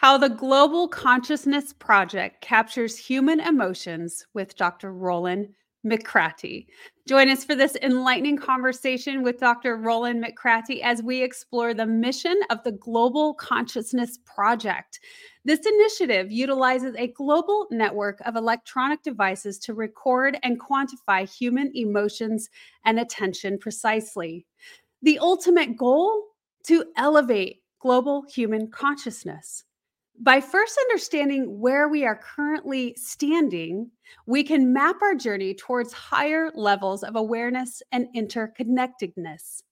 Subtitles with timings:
[0.00, 4.94] How the Global Consciousness Project Captures Human Emotions with Dr.
[4.94, 5.52] Rollin
[5.84, 6.68] McCraty.
[7.06, 9.76] Join us for this enlightening conversation with Dr.
[9.76, 15.00] Rollin McCraty as we explore the mission of the Global Consciousness Project.
[15.44, 22.48] This initiative utilizes a global network of electronic devices to record and quantify human emotions
[22.86, 24.46] and attention precisely.
[25.02, 26.24] The ultimate goal?
[26.68, 29.64] To elevate global human consciousness.
[30.22, 33.90] By first understanding where we are currently standing,
[34.26, 39.62] we can map our journey towards higher levels of awareness and interconnectedness.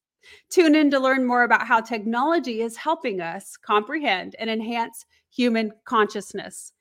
[0.48, 5.70] Tune in to learn more about how technology is helping us comprehend and enhance human
[5.84, 6.72] consciousness.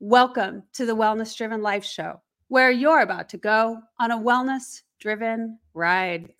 [0.00, 4.82] Welcome to the Wellness Driven Life Show, where you're about to go on a wellness
[5.00, 6.30] driven ride.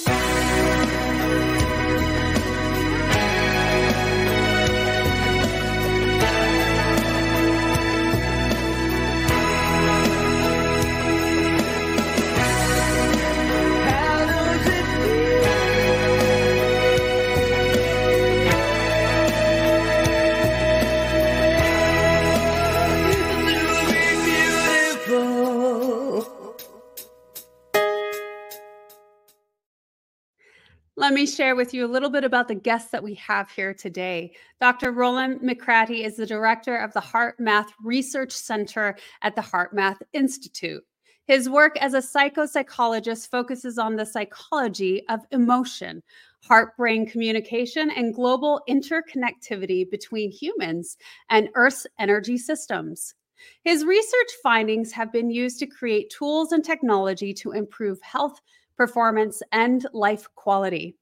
[31.04, 33.74] Let me share with you a little bit about the guests that we have here
[33.74, 34.32] today.
[34.58, 34.90] Dr.
[34.90, 40.82] Rollin McCraty is the director of the HeartMath Research Center at the HeartMath Institute.
[41.26, 46.02] His work as a psychophysiologist focuses on the psychology of emotion,
[46.42, 50.96] heart brain communication, and global interconnectivity between humans
[51.28, 53.14] and Earth's energy systems.
[53.62, 58.40] His research findings have been used to create tools and technology to improve health
[58.76, 60.96] performance, and life quality.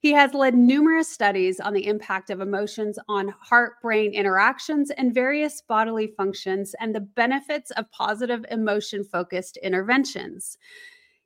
[0.00, 5.14] He has led numerous studies on the impact of emotions on heart brain interactions and
[5.14, 10.58] various bodily functions and the benefits of positive emotion focused interventions.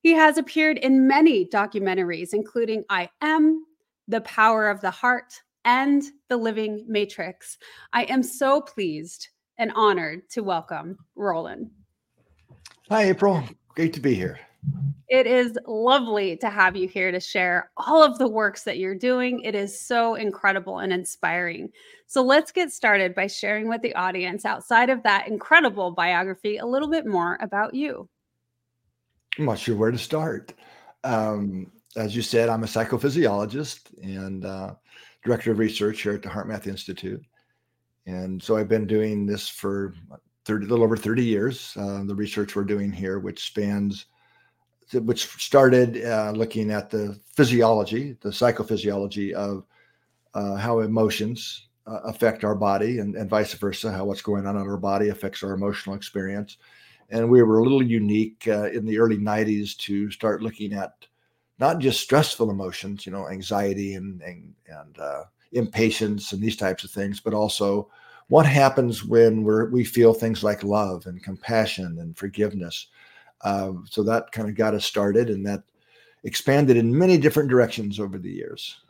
[0.01, 3.65] He has appeared in many documentaries, including I Am,
[4.07, 7.59] The Power of the Heart, and The Living Matrix.
[7.93, 11.71] I am so pleased and honored to welcome Rollin.
[12.89, 13.43] Hi, April.
[13.75, 14.39] Great to be here.
[15.09, 18.95] It is lovely to have you here to share all of the works that you're
[18.95, 19.41] doing.
[19.41, 21.71] It is so incredible and inspiring.
[22.07, 26.67] So let's get started by sharing with the audience, outside of that incredible biography, a
[26.67, 28.09] little bit more about you.
[29.39, 30.53] I'm not sure where to start.
[31.05, 34.75] Um, as you said, I'm a psychophysiologist and uh,
[35.25, 37.23] director of research here at the HeartMath Institute.
[38.07, 39.95] And so I've been doing this for
[40.45, 41.75] 30, a little over 30 years.
[41.77, 44.07] Uh, the research we're doing here, which spans
[44.93, 49.65] which started uh, looking at the physiology, the psychophysiology of
[50.35, 54.57] uh, how emotions uh, affect our body and, and vice versa, how what's going on
[54.57, 56.59] in our body affects our emotional experience.
[57.11, 60.93] And we were a little unique uh, in the early 90s to start looking at
[61.59, 66.85] not just stressful emotions, you know, anxiety and, and, and uh, impatience and these types
[66.85, 67.91] of things, but also
[68.29, 72.89] what happens when we're, we feel things like love and compassion and forgiveness
[73.43, 75.63] um, so that kind of got us started, and that
[76.25, 78.81] expanded in many different directions over the years.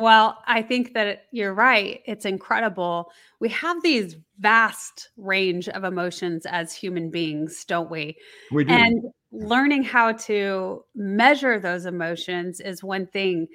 [0.00, 2.00] Well, I think that you're right.
[2.06, 3.12] It's incredible.
[3.38, 8.16] We have these vast range of emotions as human beings, don't we?
[8.50, 8.72] We do.
[8.72, 13.46] And learning how to measure those emotions is one thing.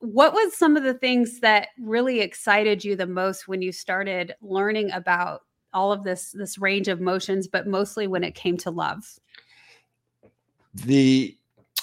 [0.00, 4.34] What was some of the things that really excited you the most when you started
[4.42, 5.40] learning about
[5.72, 9.18] all of this this range of motions, but mostly when it came to love?
[10.74, 11.36] The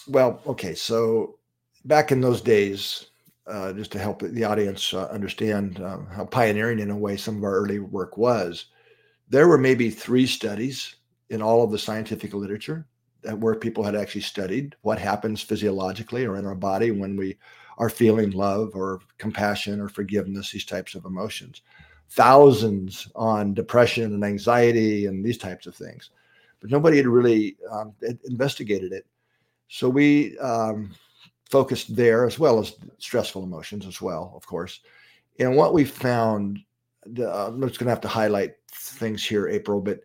[0.08, 1.40] well, okay, so
[1.86, 3.08] back in those days,
[3.48, 7.38] uh, just to help the audience uh, understand uh, how pioneering in a way some
[7.38, 8.66] of our early work was,
[9.30, 10.96] there were maybe three studies
[11.30, 12.86] in all of the scientific literature
[13.22, 17.38] that where people had actually studied what happens physiologically or in our body when we
[17.78, 21.62] are feeling love or compassion or forgiveness, these types of emotions
[22.16, 26.12] thousands on depression and anxiety and these types of things,
[26.60, 27.94] but nobody had really um,
[28.26, 29.06] investigated it.
[29.68, 30.92] So we um,
[31.50, 34.82] focused there as well as stressful emotions as well, of course.
[35.40, 36.60] And what we found,
[37.18, 40.02] uh, I'm just going to have to highlight things here, April, but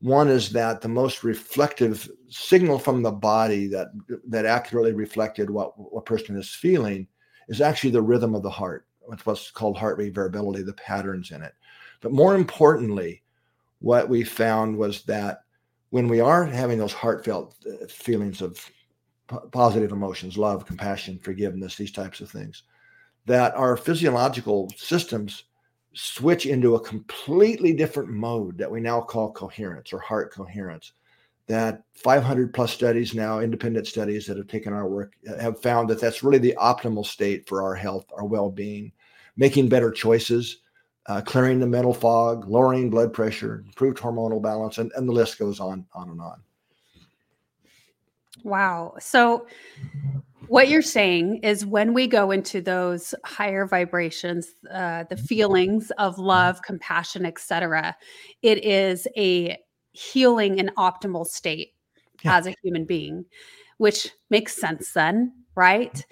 [0.00, 3.88] one is that the most reflective signal from the body that
[4.28, 7.06] that accurately reflected what a person is feeling
[7.48, 8.86] is actually the rhythm of the heart
[9.24, 11.54] what's called heart rate variability, the patterns in it.
[12.00, 13.22] But more importantly,
[13.80, 15.42] what we found was that
[15.90, 18.70] when we are having those heartfelt uh, feelings of
[19.52, 22.64] positive emotions, love, compassion, forgiveness, these types of things,
[23.26, 25.44] that our physiological systems
[25.92, 30.92] switch into a completely different mode that we now call coherence or heart coherence.
[31.48, 35.90] That 500 plus studies now, independent studies that have taken our work, uh, have found
[35.90, 38.92] that that's really the optimal state for our health, our well being,
[39.40, 40.58] making better choices,
[41.06, 45.38] uh, clearing the mental fog, lowering blood pressure, improved hormonal balance, and, and the list
[45.38, 46.42] goes on, on and on.
[48.44, 48.94] Wow.
[49.00, 49.46] So,
[50.48, 56.18] what you're saying is when we go into those higher vibrations, uh, the feelings of
[56.18, 57.96] love, compassion, etc.,
[58.42, 59.56] it is a
[59.92, 61.72] healing and optimal state
[62.22, 62.36] yeah.
[62.36, 63.24] as a human being,
[63.78, 66.04] which makes sense then, right?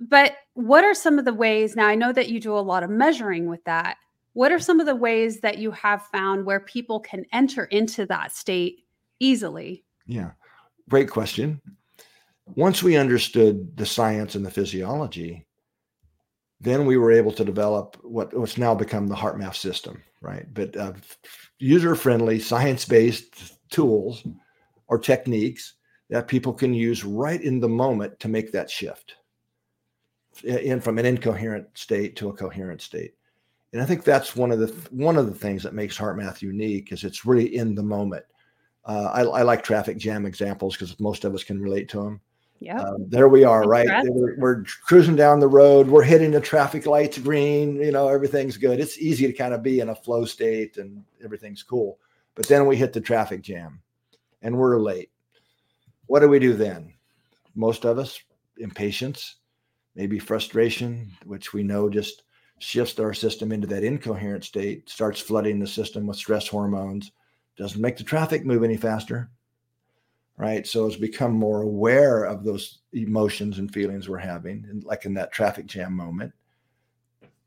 [0.00, 1.76] But what are some of the ways?
[1.76, 3.98] Now, I know that you do a lot of measuring with that.
[4.32, 8.06] What are some of the ways that you have found where people can enter into
[8.06, 8.84] that state
[9.18, 9.84] easily?
[10.06, 10.30] Yeah,
[10.88, 11.60] great question.
[12.46, 15.46] Once we understood the science and the physiology,
[16.60, 20.46] then we were able to develop what, what's now become the HeartMath system, right?
[20.52, 20.94] But uh,
[21.58, 24.26] user friendly, science based tools
[24.88, 25.74] or techniques
[26.08, 29.16] that people can use right in the moment to make that shift
[30.44, 33.14] in from an incoherent state to a coherent state.
[33.72, 36.92] And I think that's one of the one of the things that makes HeartMath unique
[36.92, 38.24] is it's really in the moment.
[38.84, 42.20] Uh, I, I, like traffic jam examples because most of us can relate to them.
[42.60, 42.80] Yeah.
[42.80, 43.88] Um, there we are, right?
[44.06, 45.86] We're, we're, cruising down the road.
[45.86, 47.76] We're hitting the traffic lights green.
[47.76, 48.80] You know, everything's good.
[48.80, 51.98] It's easy to kind of be in a flow state and everything's cool.
[52.34, 53.80] But then we hit the traffic jam
[54.42, 55.10] and we're late.
[56.06, 56.92] What do we do then?
[57.54, 58.20] Most of us,
[58.58, 59.36] impatience,
[59.94, 62.22] maybe frustration, which we know just
[62.58, 67.12] shifts our system into that incoherent state, starts flooding the system with stress hormones,
[67.56, 69.30] doesn't make the traffic move any faster.
[70.36, 70.66] Right.
[70.66, 75.12] So it's become more aware of those emotions and feelings we're having, and like in
[75.14, 76.32] that traffic jam moment.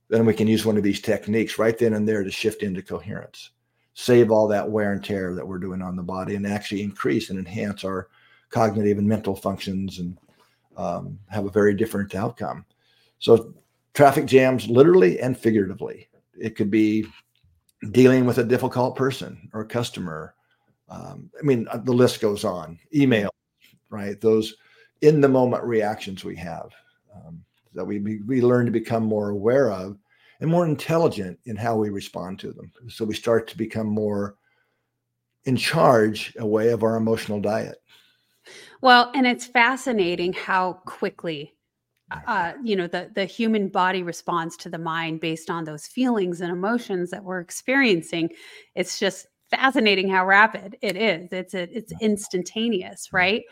[0.09, 2.83] Then we can use one of these techniques right then and there to shift into
[2.83, 3.49] coherence,
[3.95, 7.31] save all that wear and tear that we're doing on the body, and actually increase
[7.31, 8.09] and enhance our
[8.51, 10.19] cognitive and mental functions and
[10.77, 12.65] um, have a very different outcome.
[13.19, 13.53] So
[13.93, 16.09] traffic jams literally and figuratively.
[16.39, 17.05] It could be
[17.91, 20.35] dealing with a difficult person or customer.
[20.89, 22.79] Um, I mean, uh, the list goes on.
[22.93, 23.29] Email,
[23.89, 24.19] right?
[24.19, 24.55] Those
[25.01, 26.71] in the moment reactions we have
[27.13, 27.43] um,
[27.73, 29.97] that we, we learn to become more aware of
[30.39, 32.71] and more intelligent in how we respond to them.
[32.89, 34.35] So we start to become more
[35.45, 37.81] in charge a way of our emotional diet.
[38.83, 41.53] Well, and it's fascinating how quickly
[42.27, 46.41] uh, you know the the human body responds to the mind based on those feelings
[46.41, 48.29] and emotions that we're experiencing.
[48.75, 51.29] It's just fascinating how rapid it is.
[51.31, 53.43] It's a, it's instantaneous right?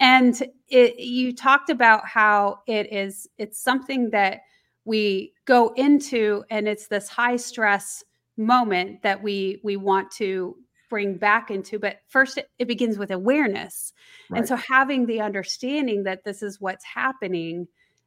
[0.00, 4.40] And it, you talked about how it is it's something that
[4.84, 8.04] we go into and it's this high stress
[8.36, 10.56] moment that we we want to
[10.94, 13.92] bring back into but first it, it begins with awareness
[14.30, 14.38] right.
[14.38, 17.66] and so having the understanding that this is what's happening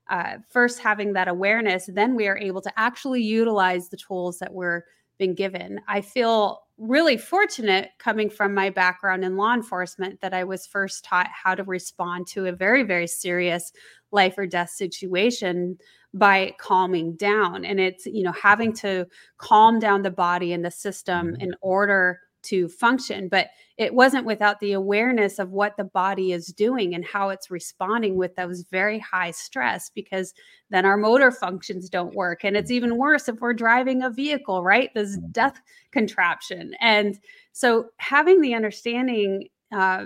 [0.09, 4.53] uh, first having that awareness, then we are able to actually utilize the tools that
[4.53, 4.83] we're
[5.17, 5.81] being given.
[5.87, 11.03] I feel really fortunate coming from my background in law enforcement that I was first
[11.03, 13.71] taught how to respond to a very, very serious
[14.11, 15.77] life or death situation
[16.13, 17.65] by calming down.
[17.65, 19.07] And it's, you know, having to
[19.37, 21.41] calm down the body and the system mm-hmm.
[21.41, 23.27] in order to function.
[23.29, 27.51] But it wasn't without the awareness of what the body is doing and how it's
[27.51, 30.33] responding with those very high stress, because
[30.69, 32.43] then our motor functions don't work.
[32.43, 34.89] And it's even worse if we're driving a vehicle, right?
[34.93, 35.31] This mm-hmm.
[35.31, 35.59] death
[35.91, 36.73] contraption.
[36.79, 37.19] And
[37.51, 40.05] so having the understanding, uh,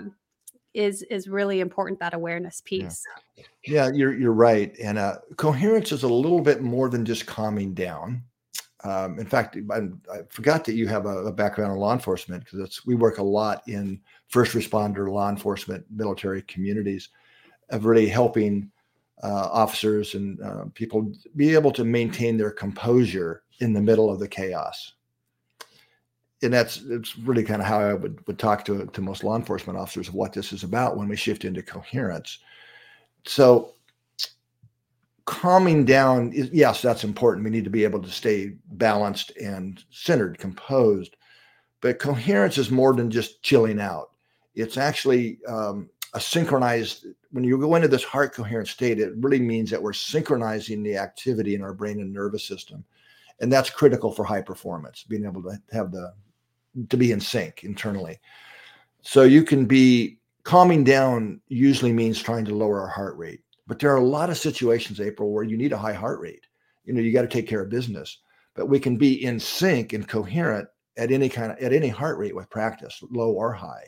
[0.74, 3.04] is is really important that awareness piece
[3.36, 7.26] yeah, yeah you're you're right and uh, coherence is a little bit more than just
[7.26, 8.22] calming down
[8.84, 9.76] um, in fact, I,
[10.12, 13.22] I, forgot that you have a, a background in law enforcement because we work a
[13.22, 17.10] lot in first responder, law enforcement, military communities
[17.70, 18.70] of really helping
[19.22, 24.18] uh, officers and uh, people be able to maintain their composure in the middle of
[24.18, 24.94] the chaos.
[26.42, 29.36] And that's it's really kind of how I would, would talk to, to most law
[29.36, 32.40] enforcement officers of what this is about when we shift into coherence.
[33.24, 33.74] So
[35.24, 37.44] calming down is yes that's important.
[37.44, 41.16] We need to be able to stay balanced and centered composed.
[41.80, 44.10] But coherence is more than just chilling out.
[44.54, 49.40] It's actually um, a synchronized when you go into this heart coherent state it really
[49.40, 52.84] means that we're synchronizing the activity in our brain and nervous system.
[53.40, 56.12] And that's critical for high performance being able to have the
[56.88, 58.18] to be in sync internally.
[59.02, 63.78] So you can be calming down usually means trying to lower our heart rate but
[63.78, 66.46] there are a lot of situations, April, where you need a high heart rate.
[66.84, 68.18] You know, you got to take care of business.
[68.54, 72.18] but we can be in sync and coherent at any kind of at any heart
[72.18, 73.84] rate with practice, low or high.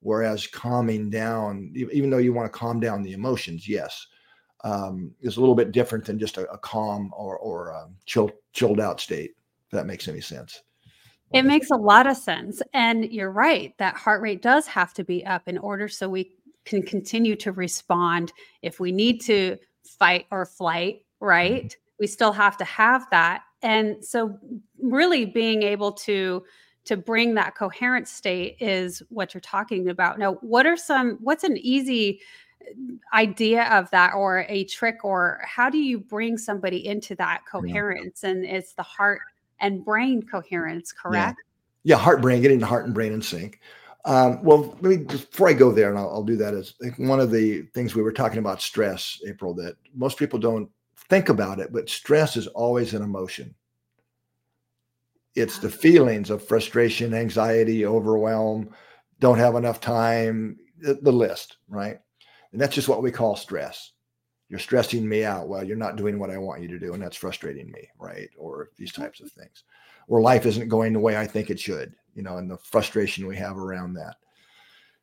[0.00, 4.06] Whereas calming down, even though you want to calm down the emotions, yes,
[4.62, 8.30] um, is a little bit different than just a, a calm or or a chill,
[8.52, 9.32] chilled out state.
[9.66, 10.62] If that makes any sense.
[11.32, 13.74] It makes a lot of sense, and you're right.
[13.78, 17.52] That heart rate does have to be up in order so we can continue to
[17.52, 21.04] respond if we need to fight or flight.
[21.20, 21.64] Right?
[21.64, 21.78] Mm-hmm.
[22.00, 24.38] We still have to have that and so
[24.80, 26.44] really being able to
[26.84, 31.42] to bring that coherent state is what you're talking about now what are some what's
[31.42, 32.20] an easy
[32.60, 37.40] uh, idea of that or a trick or how do you bring somebody into that
[37.50, 38.30] coherence yeah.
[38.30, 39.20] and it's the heart
[39.60, 41.40] and brain coherence correct
[41.82, 43.60] yeah, yeah heart brain getting the heart and brain in sync
[44.04, 47.20] um, well let me before i go there and I'll, I'll do that as one
[47.20, 50.68] of the things we were talking about stress april that most people don't
[51.08, 53.54] think about it, but stress is always an emotion.
[55.34, 58.70] It's the feelings of frustration, anxiety, overwhelm,
[59.20, 61.98] don't have enough time, the, the list, right?
[62.52, 63.92] And that's just what we call stress.
[64.48, 65.48] You're stressing me out.
[65.48, 68.28] Well, you're not doing what I want you to do, and that's frustrating me, right?
[68.36, 69.64] Or these types of things.
[70.06, 73.26] Or life isn't going the way I think it should, you know, and the frustration
[73.26, 74.16] we have around that.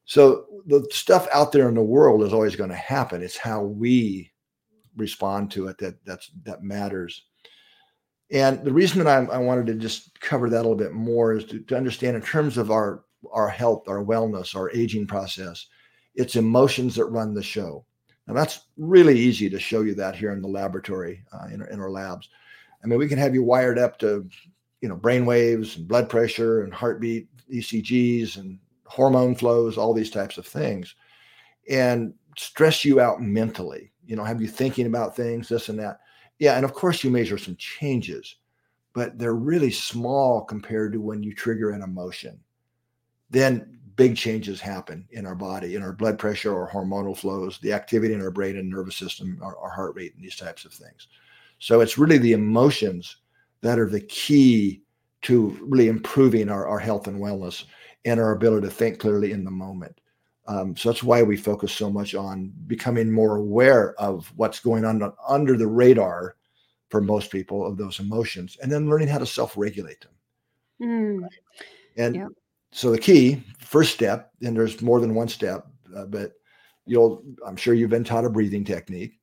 [0.06, 3.22] So the stuff out there in the world is always going to happen.
[3.22, 4.32] It's how we
[4.98, 7.24] respond to it that that's that matters.
[8.32, 11.34] And the reason that I, I wanted to just cover that a little bit more
[11.34, 15.68] is to, to understand in terms of our our health, our wellness, our aging process,
[16.16, 17.86] it's emotions that run the show.
[18.28, 21.80] Now that's really easy to show you that here in the laboratory, uh, in, in
[21.80, 22.30] our labs.
[22.84, 24.28] I mean, we can have you wired up to,
[24.82, 30.12] you know, brain waves and blood pressure and heartbeat, ECGs and hormone flows, all these
[30.12, 30.96] types of things,
[31.70, 36.00] and stress you out mentally you know, have you thinking about things, this and that.
[36.38, 38.36] Yeah, and of course you measure some changes,
[38.94, 42.38] but they're really small compared to when you trigger an emotion.
[43.30, 47.72] Then big changes happen in our body, in our blood pressure our hormonal flows, the
[47.72, 50.74] activity in our brain and nervous system, our, our heart rate, and these types of
[50.74, 51.08] things.
[51.60, 53.18] So it's really the emotions
[53.62, 54.82] that are the key
[55.24, 57.66] to really improving our, our health and wellness
[58.06, 60.00] and our ability to think clearly in the moment.
[60.48, 64.84] Um, so that's why we focus so much on becoming more aware of what's going
[64.84, 66.36] on under the radar
[66.90, 70.12] for most people of those emotions, and then learning how to self-regulate them.
[70.82, 71.28] Mm.
[71.96, 72.28] And yep.
[72.72, 76.34] so the key first step, and there's more than one step, uh, but
[76.86, 79.21] you'll I'm sure you've been taught a breathing technique.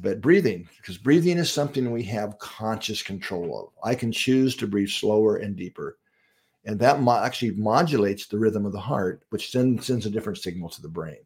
[0.00, 3.88] But breathing, because breathing is something we have conscious control of.
[3.88, 5.98] I can choose to breathe slower and deeper
[6.68, 10.38] and that mo- actually modulates the rhythm of the heart, which then sends a different
[10.38, 11.16] signal to the brain.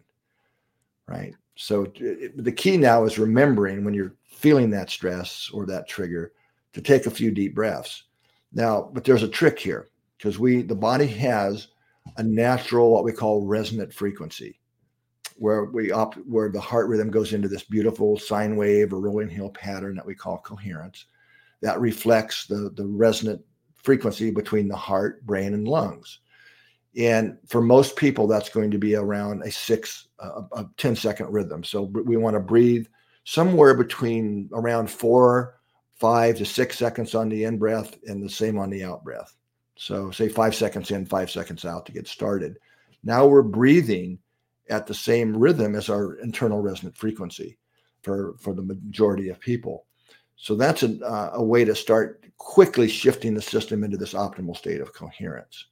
[1.08, 1.34] Right.
[1.56, 6.32] So it, the key now is remembering when you're feeling that stress or that trigger
[6.72, 8.04] to take a few deep breaths.
[8.52, 11.68] Now, but there's a trick here because we the body has
[12.18, 14.60] a natural what we call resonant frequency
[15.42, 19.28] where we op, where the heart rhythm goes into this beautiful sine wave or rolling
[19.28, 21.06] hill pattern that we call coherence
[21.60, 23.42] that reflects the the resonant
[23.82, 26.20] frequency between the heart, brain, and lungs.
[26.96, 31.32] And for most people, that's going to be around a six, uh, a 10 second
[31.32, 31.64] rhythm.
[31.64, 32.86] So we want to breathe
[33.24, 35.58] somewhere between around four,
[35.96, 39.34] five to six seconds on the in breath and the same on the out breath.
[39.74, 42.58] So say five seconds in, five seconds out to get started.
[43.02, 44.20] Now we're breathing
[44.70, 47.58] at the same rhythm as our internal resonant frequency
[48.02, 49.86] for, for the majority of people.
[50.36, 54.56] So that's a, uh, a way to start quickly shifting the system into this optimal
[54.56, 55.66] state of coherence.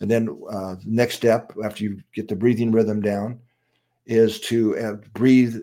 [0.00, 3.38] And then uh, next step after you get the breathing rhythm down
[4.06, 5.62] is to uh, breathe,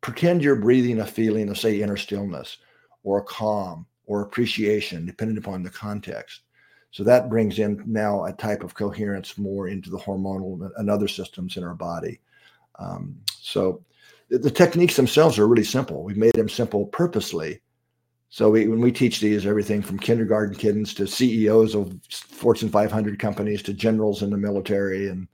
[0.00, 2.58] pretend you're breathing a feeling of say inner stillness
[3.04, 6.42] or calm or appreciation, depending upon the context.
[6.96, 11.08] So that brings in now a type of coherence more into the hormonal and other
[11.08, 12.20] systems in our body.
[12.78, 13.84] Um, so
[14.30, 16.04] the, the techniques themselves are really simple.
[16.04, 17.60] We've made them simple purposely
[18.28, 23.18] so we, when we teach these, everything from kindergarten kids to CEOs of Fortune 500
[23.18, 25.28] companies to generals in the military and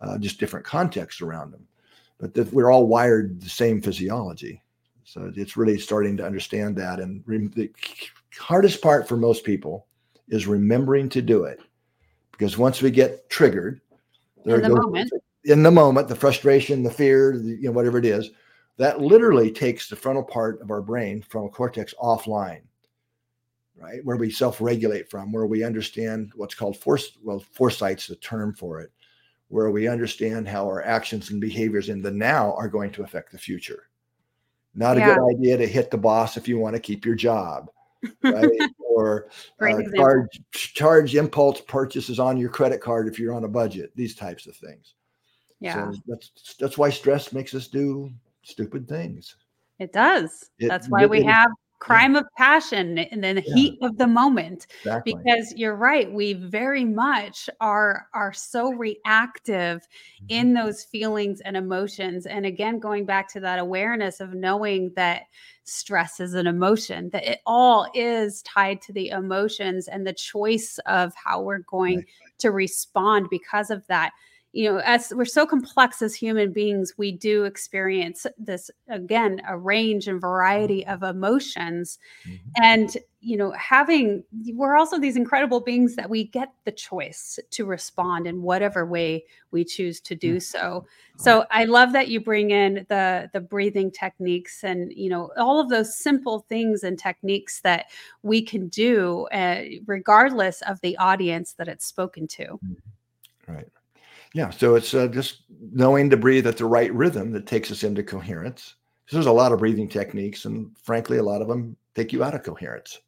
[0.00, 1.66] uh, just different contexts around them.
[2.18, 4.62] But the, we're all wired the same physiology.
[5.04, 7.00] So it's really starting to understand that.
[7.00, 7.22] And
[7.54, 7.70] the
[8.38, 9.86] hardest part for most people
[10.32, 11.60] is remembering to do it.
[12.32, 13.80] Because once we get triggered,
[14.44, 15.12] in the moment,
[15.44, 18.30] in the moment, the frustration, the fear, the, you know, whatever it is,
[18.78, 22.62] that literally takes the frontal part of our brain, frontal cortex, offline,
[23.76, 24.04] right?
[24.04, 27.18] Where we self-regulate from, where we understand what's called force.
[27.22, 28.90] Well, foresight's the term for it,
[29.48, 33.30] where we understand how our actions and behaviors in the now are going to affect
[33.30, 33.84] the future.
[34.74, 35.12] Not yeah.
[35.12, 37.70] a good idea to hit the boss if you want to keep your job,
[38.22, 38.50] right?
[38.96, 39.28] or
[39.60, 43.92] uh, charge, charge impulse purchases on your credit card if you're on a budget.
[43.94, 44.94] These types of things.
[45.60, 49.36] Yeah, so that's that's why stress makes us do stupid things.
[49.78, 50.50] It does.
[50.58, 51.50] It, that's why we have
[51.82, 52.20] crime yeah.
[52.20, 53.54] of passion and then the yeah.
[53.54, 55.14] heat of the moment exactly.
[55.14, 60.26] because you're right we very much are are so reactive mm-hmm.
[60.28, 65.22] in those feelings and emotions and again going back to that awareness of knowing that
[65.64, 70.78] stress is an emotion that it all is tied to the emotions and the choice
[70.86, 72.06] of how we're going right.
[72.38, 74.12] to respond because of that
[74.52, 79.56] you know as we're so complex as human beings we do experience this again a
[79.56, 82.36] range and variety of emotions mm-hmm.
[82.62, 87.64] and you know having we're also these incredible beings that we get the choice to
[87.64, 90.38] respond in whatever way we choose to do mm-hmm.
[90.40, 90.84] so
[91.16, 95.60] so i love that you bring in the the breathing techniques and you know all
[95.60, 97.86] of those simple things and techniques that
[98.22, 103.52] we can do uh, regardless of the audience that it's spoken to mm-hmm.
[103.52, 103.68] right
[104.34, 107.84] yeah, so it's uh, just knowing to breathe at the right rhythm that takes us
[107.84, 108.74] into coherence.
[109.04, 112.22] Because there's a lot of breathing techniques, and frankly, a lot of them take you
[112.24, 113.00] out of coherence,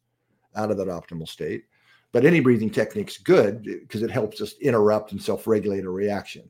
[0.55, 1.65] out of that optimal state.
[2.11, 6.49] But any breathing technique's good because it helps us interrupt and self-regulate a reaction.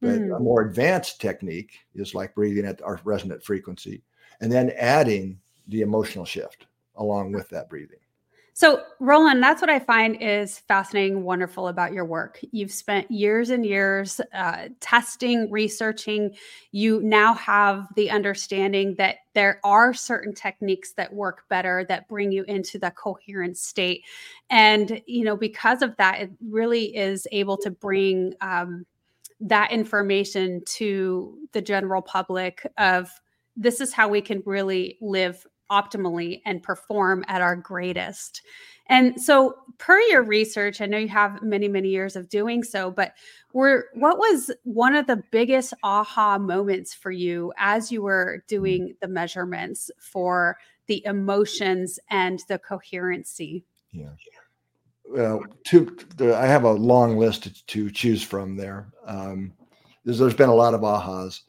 [0.00, 0.36] But mm.
[0.36, 4.02] a more advanced technique is like breathing at our resonant frequency
[4.40, 7.98] and then adding the emotional shift along with that breathing.
[8.58, 12.40] So, Rollin, that's what I find is fascinating, wonderful about your work.
[12.52, 16.34] You've spent years and years uh, testing, researching.
[16.72, 22.32] You now have the understanding that there are certain techniques that work better that bring
[22.32, 24.04] you into the coherent state.
[24.48, 28.86] And, you know, because of that, it really is able to bring um,
[29.38, 33.10] that information to the general public of
[33.54, 38.42] this is how we can really live optimally and perform at our greatest.
[38.88, 42.90] And so, per your research, I know you have many, many years of doing so,
[42.90, 43.14] but
[43.52, 48.94] were what was one of the biggest aha moments for you as you were doing
[49.00, 53.64] the measurements for the emotions and the coherency?
[53.92, 54.10] Yeah.
[55.08, 58.88] Well, two, I have a long list to, to choose from there.
[59.06, 59.52] Um,
[60.04, 61.42] there's, there's been a lot of ahas.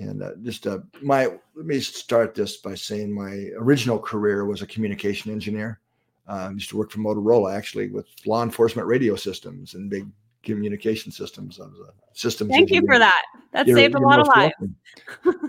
[0.00, 4.62] And uh, just uh, my, let me start this by saying my original career was
[4.62, 5.78] a communication engineer.
[6.26, 10.06] I used to work for Motorola actually with law enforcement radio systems and big
[10.42, 11.58] communication systems.
[11.60, 12.50] I was a systems.
[12.50, 12.82] Thank engineer.
[12.82, 13.22] you for that.
[13.52, 14.54] That you're, saved a lot of lives.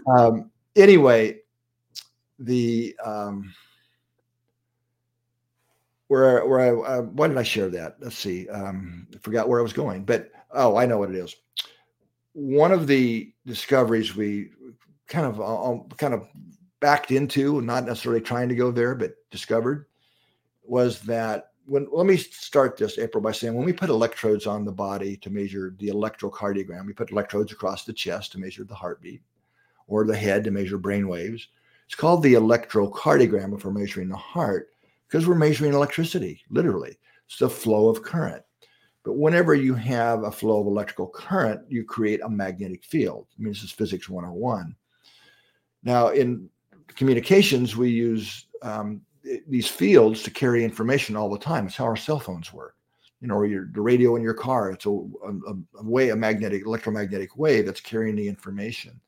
[0.08, 1.38] um, anyway,
[2.40, 3.54] the um,
[6.08, 7.98] where where I uh, why did I share that?
[8.00, 8.50] Let's see.
[8.50, 11.36] Um, I forgot where I was going, but oh, I know what it is
[12.34, 14.52] one of the discoveries we
[15.08, 16.28] kind of uh, um, kind of
[16.80, 19.86] backed into, not necessarily trying to go there, but discovered
[20.64, 24.66] was that when let me start this April by saying when we put electrodes on
[24.66, 28.76] the body to measure the electrocardiogram, we put electrodes across the chest to measure the
[28.76, 29.22] heartbeat,
[29.88, 31.50] or the head to measure brain waves.
[31.86, 34.70] It's called the electrocardiogram if we're measuring the heart
[35.08, 36.98] because we're measuring electricity, literally.
[37.28, 38.44] It's the flow of current.
[39.04, 43.28] But whenever you have a flow of electrical current, you create a magnetic field.
[43.38, 44.76] I mean, this is physics 101.
[45.84, 46.50] Now, in
[46.88, 49.02] communications, we use um,
[49.48, 51.66] these fields to carry information all the time.
[51.66, 52.76] It's how our cell phones work.
[53.22, 56.16] You know, or your, the radio in your car, it's a, a, a way, a
[56.16, 59.00] magnetic, electromagnetic wave that's carrying the information.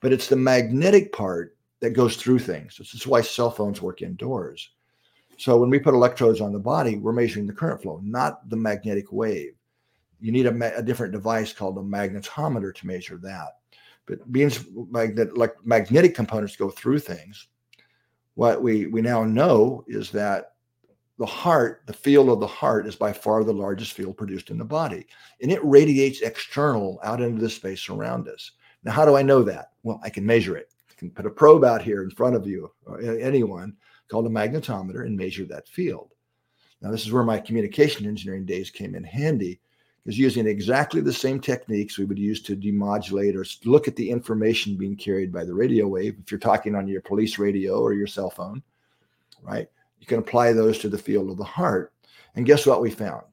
[0.00, 2.76] But it's the magnetic part that goes through things.
[2.78, 4.70] This is why cell phones work indoors.
[5.36, 8.56] So when we put electrodes on the body, we're measuring the current flow, not the
[8.56, 9.54] magnetic wave.
[10.20, 13.48] You need a, a different device called a magnetometer to measure that.
[14.06, 14.52] But being
[14.90, 17.48] magnet, like magnetic components go through things,
[18.34, 20.54] what we we now know is that
[21.18, 24.58] the heart, the field of the heart, is by far the largest field produced in
[24.58, 25.06] the body,
[25.40, 28.52] and it radiates external out into the space around us.
[28.82, 29.72] Now, how do I know that?
[29.82, 30.72] Well, I can measure it.
[30.90, 33.76] I can put a probe out here in front of you, uh, or anyone,
[34.10, 36.12] called a magnetometer and measure that field.
[36.80, 39.60] Now, this is where my communication engineering days came in handy
[40.02, 44.10] because using exactly the same techniques we would use to demodulate or look at the
[44.10, 47.92] information being carried by the radio wave, if you're talking on your police radio or
[47.92, 48.62] your cell phone,
[49.42, 49.68] right?
[50.00, 51.92] You can apply those to the field of the heart.
[52.34, 53.24] And guess what we found?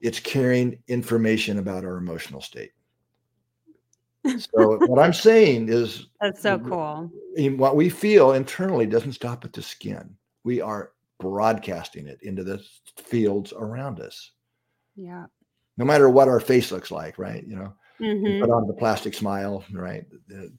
[0.00, 2.72] It's carrying information about our emotional state.
[4.36, 7.10] So what I'm saying is that's so cool.
[7.56, 10.16] What we feel internally doesn't stop at the skin.
[10.44, 12.62] We are broadcasting it into the
[12.96, 14.32] fields around us.
[14.96, 15.26] Yeah.
[15.76, 17.44] No matter what our face looks like, right?
[17.46, 18.40] You know, mm-hmm.
[18.40, 20.04] put on the plastic smile, right?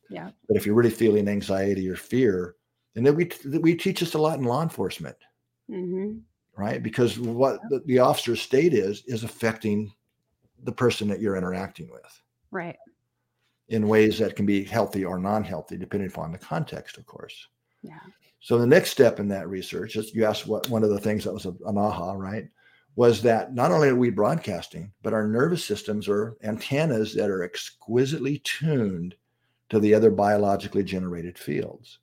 [0.09, 0.29] Yeah.
[0.47, 2.55] But if you're really feeling anxiety or fear,
[2.95, 3.29] and then we
[3.59, 5.17] we teach us a lot in law enforcement,
[5.69, 6.19] mm-hmm.
[6.55, 6.81] right?
[6.81, 9.91] Because what the, the officer's state is is affecting
[10.63, 12.21] the person that you're interacting with.
[12.51, 12.77] Right.
[13.69, 17.47] In ways that can be healthy or non-healthy, depending upon the context, of course.
[17.83, 17.99] Yeah.
[18.39, 21.23] So the next step in that research, is you asked what one of the things
[21.23, 22.47] that was an aha, right?
[22.95, 27.43] Was that not only are we broadcasting, but our nervous systems are antennas that are
[27.43, 29.15] exquisitely tuned
[29.69, 31.99] to the other biologically generated fields.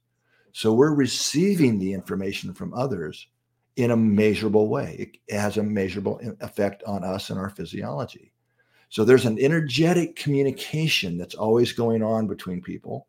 [0.53, 3.27] So we're receiving the information from others
[3.75, 5.11] in a measurable way.
[5.27, 8.33] It has a measurable effect on us and our physiology.
[8.88, 13.09] So there's an energetic communication that's always going on between people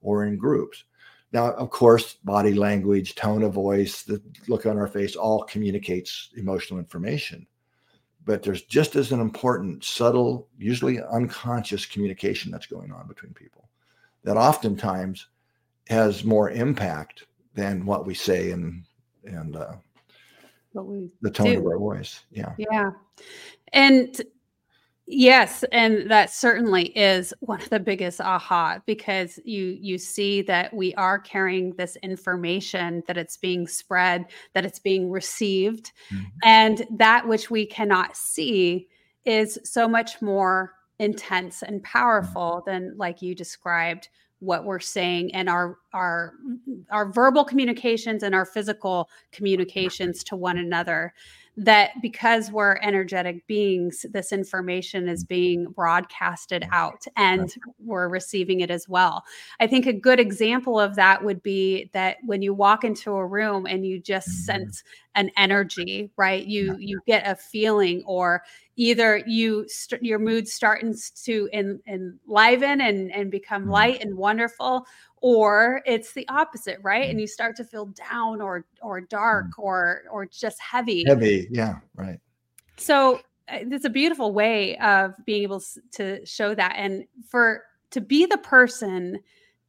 [0.00, 0.84] or in groups.
[1.32, 6.30] Now, of course, body language, tone of voice, the look on our face all communicates
[6.36, 7.46] emotional information.
[8.24, 13.68] But there's just as an important, subtle, usually unconscious communication that's going on between people
[14.24, 15.26] that oftentimes
[15.88, 18.84] has more impact than what we say and
[19.24, 19.72] and uh,
[20.72, 21.58] what we the tone do.
[21.58, 22.24] of our voice.
[22.30, 22.52] Yeah.
[22.58, 22.90] Yeah.
[23.72, 24.20] And
[25.08, 30.72] yes, and that certainly is one of the biggest aha because you you see that
[30.72, 36.24] we are carrying this information that it's being spread, that it's being received, mm-hmm.
[36.44, 38.88] and that which we cannot see
[39.24, 41.98] is so much more intense and mm-hmm.
[41.98, 44.08] powerful than like you described
[44.40, 46.34] what we're saying and our our
[46.90, 51.12] our verbal communications and our physical communications to one another
[51.58, 57.52] that because we're energetic beings this information is being broadcasted out and
[57.84, 59.24] we're receiving it as well.
[59.58, 63.26] I think a good example of that would be that when you walk into a
[63.26, 64.60] room and you just mm-hmm.
[64.60, 64.84] sense
[65.18, 68.40] an energy right you you get a feeling or
[68.76, 73.72] either you st- your mood starts to en- enliven and and become mm-hmm.
[73.72, 74.86] light and wonderful
[75.20, 77.20] or it's the opposite right and mm-hmm.
[77.20, 79.58] you start to feel down or or dark mm.
[79.58, 82.20] or or just heavy heavy yeah right
[82.76, 88.24] so it's a beautiful way of being able to show that and for to be
[88.24, 89.18] the person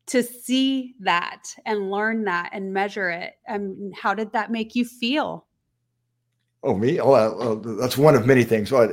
[0.09, 4.83] to see that and learn that and measure it and how did that make you
[4.83, 5.45] feel
[6.63, 8.91] oh me oh uh, that's one of many things well,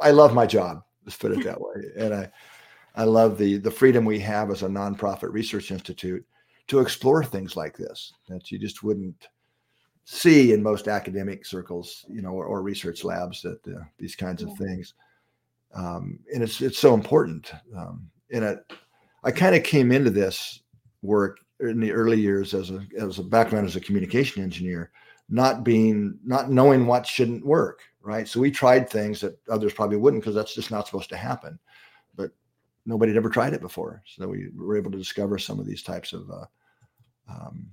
[0.00, 2.30] I love my job let's put it that way and i
[2.96, 6.24] I love the the freedom we have as a nonprofit research institute
[6.68, 9.28] to explore things like this that you just wouldn't
[10.04, 14.42] see in most academic circles, you know, or, or research labs that uh, these kinds
[14.42, 14.94] of things.
[15.74, 17.52] Um, and it's it's so important.
[17.76, 18.72] Um, and it,
[19.24, 20.60] I kind of came into this
[21.02, 24.90] work in the early years as a as a background as a communication engineer,
[25.28, 28.28] not being not knowing what shouldn't work, right?
[28.28, 31.58] So we tried things that others probably wouldn't because that's just not supposed to happen
[32.16, 32.30] But
[32.86, 34.02] nobody had ever tried it before.
[34.06, 36.46] So we were able to discover some of these types of uh,
[37.28, 37.70] um,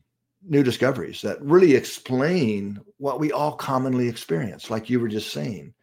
[0.47, 5.73] new discoveries that really explain what we all commonly experience, like you were just saying.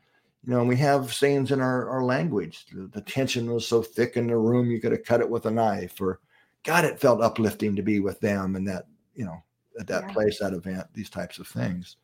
[0.44, 2.66] You know, and we have sayings in our, our language.
[2.72, 5.46] The, the tension was so thick in the room, you could have cut it with
[5.46, 6.20] a knife, or
[6.62, 9.42] God, it felt uplifting to be with them and that, you know,
[9.78, 10.12] at that yeah.
[10.12, 11.96] place, that event, these types of things.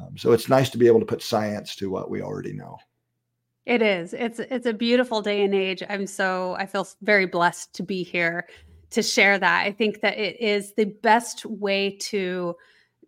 [0.00, 2.78] Um, so it's nice to be able to put science to what we already know.
[3.66, 4.12] It is.
[4.12, 5.82] It's it's a beautiful day and age.
[5.88, 8.46] I'm so I feel very blessed to be here
[8.90, 9.66] to share that.
[9.66, 12.56] I think that it is the best way to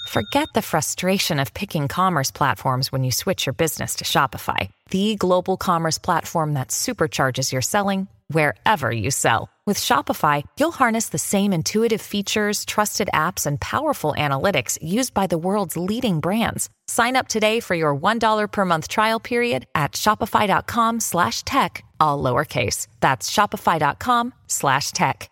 [0.09, 5.15] Forget the frustration of picking commerce platforms when you switch your business to Shopify, the
[5.15, 9.49] global commerce platform that supercharges your selling wherever you sell.
[9.65, 15.25] With Shopify, you'll harness the same intuitive features, trusted apps, and powerful analytics used by
[15.25, 16.69] the world's leading brands.
[16.87, 22.21] Sign up today for your $1 per month trial period at shopify.com slash tech, all
[22.21, 22.85] lowercase.
[22.99, 25.31] That's shopify.com slash tech.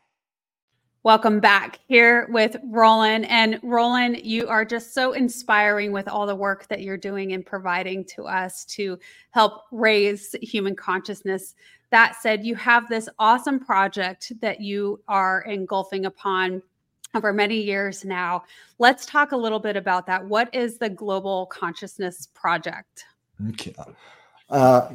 [1.05, 3.25] Welcome back here with Rollin.
[3.25, 7.45] And Rollin, you are just so inspiring with all the work that you're doing and
[7.45, 8.97] providing to us to
[9.31, 11.55] help raise human consciousness.
[11.93, 16.63] That said, you have this awesome project that you are engulfing upon
[17.13, 18.45] over many years now.
[18.79, 20.25] Let's talk a little bit about that.
[20.25, 23.05] What is the Global Consciousness Project?
[23.51, 23.75] Okay.
[24.49, 24.91] Uh,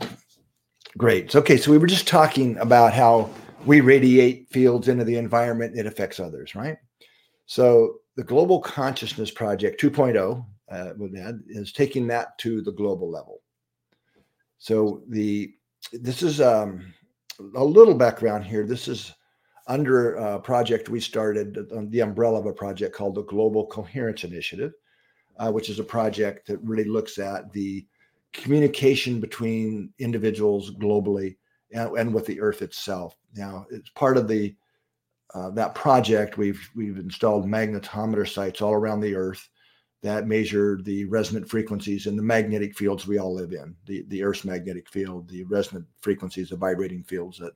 [0.97, 1.37] great.
[1.37, 1.57] Okay.
[1.57, 3.31] So we were just talking about how
[3.65, 6.79] we radiate fields into the environment, it affects others, right?
[7.47, 13.41] So the Global Consciousness Project 2.0 uh, is taking that to the global level.
[14.59, 15.55] So the
[15.93, 16.93] this is um,
[17.55, 18.67] a little background here.
[18.67, 19.12] This is
[19.67, 24.73] under a project we started the umbrella of a project called the Global Coherence Initiative,
[25.38, 27.87] uh, which is a project that really looks at the
[28.33, 31.37] communication between individuals globally
[31.73, 33.14] and, and with the Earth itself.
[33.35, 34.55] Now, it's part of the
[35.35, 36.38] uh, that project.
[36.38, 39.47] We've we've installed magnetometer sites all around the Earth
[40.03, 43.75] that measure the resonant frequencies in the magnetic fields we all live in.
[43.87, 47.53] The the Earth's magnetic field, the resonant frequencies, the vibrating fields that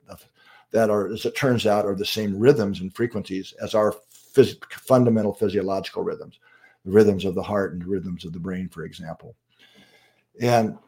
[0.73, 3.95] that are, as it turns out, are the same rhythms and frequencies as our
[4.35, 6.39] phys- fundamental physiological rhythms,
[6.85, 9.37] the rhythms of the heart and the rhythms of the brain, for example.
[10.41, 10.79] And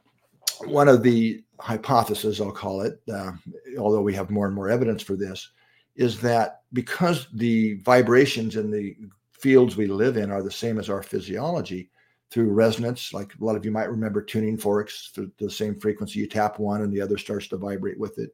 [0.65, 3.33] one of the hypotheses, I'll call it, uh,
[3.79, 5.51] although we have more and more evidence for this,
[5.97, 8.97] is that because the vibrations in the
[9.45, 11.91] fields we live in are the same as our physiology
[12.31, 16.19] through resonance, like a lot of you might remember tuning forks, the, the same frequency,
[16.19, 18.31] you tap one and the other starts to vibrate with it,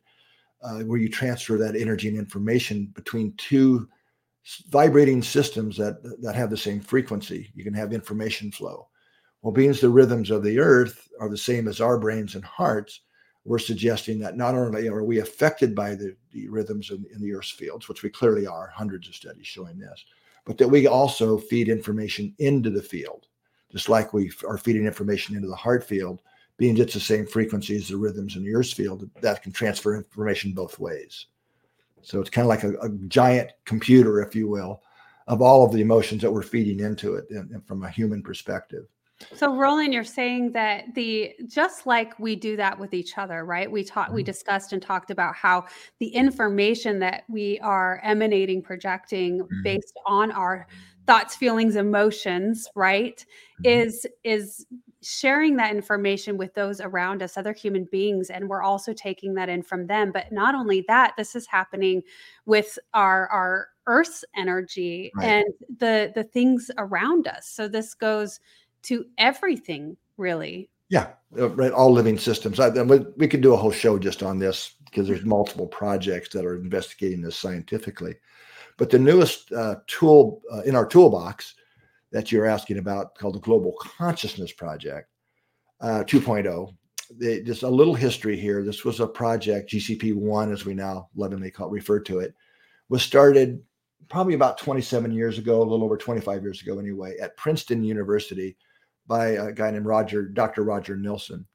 [0.62, 3.88] uh, where you transfer that energy and information between two
[4.68, 7.50] vibrating systems that that have the same frequency.
[7.56, 8.86] You can have information flow.
[9.42, 13.00] Well, being the rhythms of the earth are the same as our brains and hearts,
[13.44, 17.34] we're suggesting that not only are we affected by the, the rhythms in, in the
[17.34, 20.04] earth's fields, which we clearly are, hundreds of studies showing this,
[20.50, 23.28] but that we also feed information into the field,
[23.70, 26.22] just like we are feeding information into the heart field,
[26.56, 29.94] being it's the same frequency as the rhythms in the earth's field, that can transfer
[29.94, 31.26] information both ways.
[32.02, 34.82] So it's kind of like a, a giant computer, if you will,
[35.28, 38.86] of all of the emotions that we're feeding into it and from a human perspective.
[39.34, 43.70] So Rollin, you're saying that the just like we do that with each other, right?
[43.70, 44.26] We talked, we mm-hmm.
[44.26, 45.66] discussed and talked about how
[45.98, 49.62] the information that we are emanating, projecting mm-hmm.
[49.62, 50.66] based on our
[51.06, 53.24] thoughts, feelings, emotions, right,
[53.64, 53.80] mm-hmm.
[53.80, 54.66] is is
[55.02, 59.48] sharing that information with those around us, other human beings, and we're also taking that
[59.48, 60.12] in from them.
[60.12, 62.02] But not only that, this is happening
[62.46, 65.26] with our our Earth's energy right.
[65.26, 65.46] and
[65.78, 67.48] the the things around us.
[67.48, 68.40] So this goes
[68.82, 70.70] to everything, really.
[70.88, 71.72] Yeah, uh, right.
[71.72, 72.58] All living systems.
[72.58, 76.44] I, we could do a whole show just on this because there's multiple projects that
[76.44, 78.16] are investigating this scientifically.
[78.76, 81.54] But the newest uh, tool uh, in our toolbox
[82.12, 85.08] that you're asking about, called the Global Consciousness Project
[85.80, 86.74] uh, 2.0,
[87.18, 88.64] they, just a little history here.
[88.64, 92.34] This was a project, GCP one, as we now lovingly call refer to it,
[92.88, 93.62] was started
[94.08, 98.56] probably about 27 years ago, a little over 25 years ago anyway, at Princeton University
[99.06, 100.62] by a guy named Roger, Dr.
[100.62, 101.46] Roger Nelson.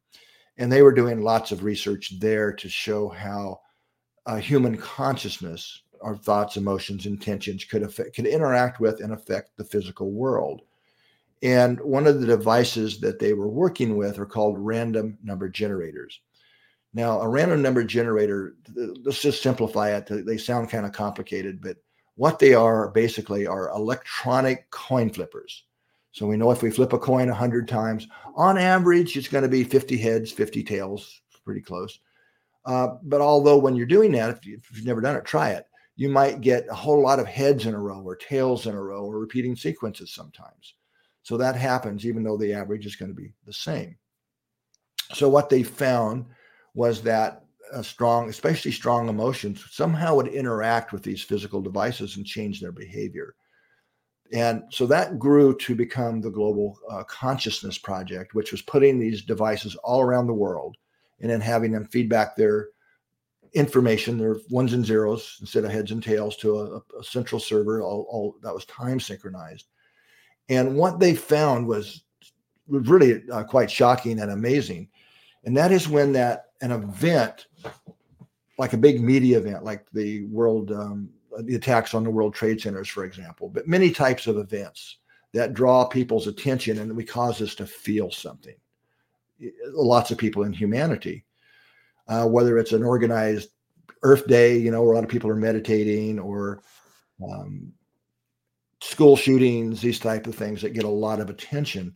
[0.57, 3.61] And they were doing lots of research there to show how
[4.25, 9.63] uh, human consciousness, our thoughts, emotions, intentions could affect, could interact with and affect the
[9.63, 10.61] physical world.
[11.43, 16.21] And one of the devices that they were working with are called random number generators.
[16.93, 20.07] Now, a random number generator, let's just simplify it.
[20.25, 21.75] They sound kind of complicated, but
[22.15, 25.65] what they are basically are electronic coin flippers.
[26.15, 29.49] So we know if we flip a coin 100 times, on average, it's going to
[29.49, 31.99] be 50 heads, 50 tails, pretty close.
[32.65, 35.65] Uh, but although when you're doing that, if, you, have never done it, try it.
[35.97, 38.81] You might get a whole lot of heads in a row or tails in a
[38.81, 40.75] row or repeating sequences sometimes.
[41.23, 43.97] So that happens even though the average is going to be the same.
[45.13, 46.27] So what they found
[46.75, 47.43] was that
[47.81, 53.35] strong, especially strong emotions, somehow would interact with these physical devices and change their behavior.
[54.33, 59.21] And so that grew to become the Global uh, Consciousness Project, which was putting these
[59.21, 60.77] devices all around the world
[61.21, 62.69] and then having them feedback their
[63.53, 64.17] information.
[64.17, 67.81] their ones and zeros instead of heads and tails to a, a central server.
[67.81, 69.67] All, all, that was time synchronized.
[70.49, 72.03] And what they found was,
[72.67, 74.89] really uh, quite shocking and amazing.
[75.43, 77.45] And that is when that an event,
[78.57, 81.09] like a big media event, like the world, um,
[81.43, 84.97] the attacks on the World Trade Centers, for example, but many types of events
[85.33, 88.55] that draw people's attention and we cause us to feel something.
[89.67, 91.25] Lots of people in humanity,
[92.07, 93.49] uh, whether it's an organized
[94.03, 96.61] Earth Day, you know, where a lot of people are meditating, or
[97.27, 97.73] um,
[98.81, 101.95] school shootings, these type of things that get a lot of attention,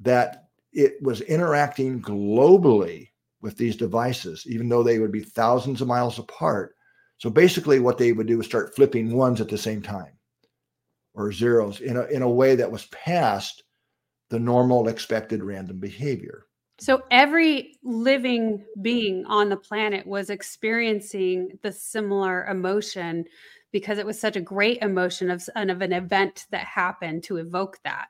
[0.00, 3.08] that it was interacting globally
[3.40, 6.73] with these devices, even though they would be thousands of miles apart.
[7.18, 10.12] So basically, what they would do is start flipping ones at the same time
[11.14, 13.62] or zeros in a, in a way that was past
[14.30, 16.46] the normal expected random behavior.
[16.80, 23.24] So every living being on the planet was experiencing the similar emotion
[23.70, 27.78] because it was such a great emotion of, of an event that happened to evoke
[27.84, 28.08] that.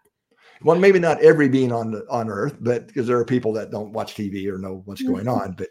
[0.62, 3.70] Well, maybe not every being on the, on Earth, but because there are people that
[3.70, 5.42] don't watch TV or know what's going mm-hmm.
[5.42, 5.68] on, but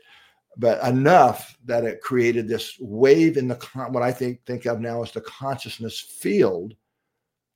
[0.58, 3.56] but enough that it created this wave in the
[3.90, 6.76] what I think think of now as the consciousness field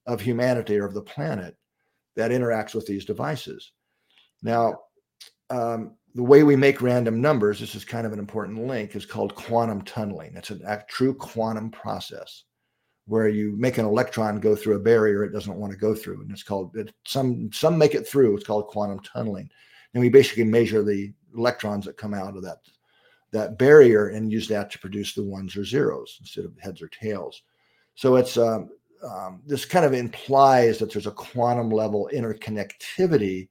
[0.05, 1.55] of humanity or of the planet
[2.15, 3.71] that interacts with these devices.
[4.41, 4.79] Now,
[5.49, 9.05] um, the way we make random numbers, this is kind of an important link, is
[9.05, 10.35] called quantum tunneling.
[10.35, 12.43] It's a, true quantum process
[13.05, 16.21] where you make an electron go through a barrier it doesn't want to go through,
[16.21, 18.35] and it's called it, some some make it through.
[18.35, 19.49] It's called quantum tunneling,
[19.93, 22.57] and we basically measure the electrons that come out of that
[23.31, 26.87] that barrier and use that to produce the ones or zeros instead of heads or
[26.87, 27.41] tails.
[27.95, 28.69] So it's um,
[29.03, 33.49] um, this kind of implies that there's a quantum level interconnectivity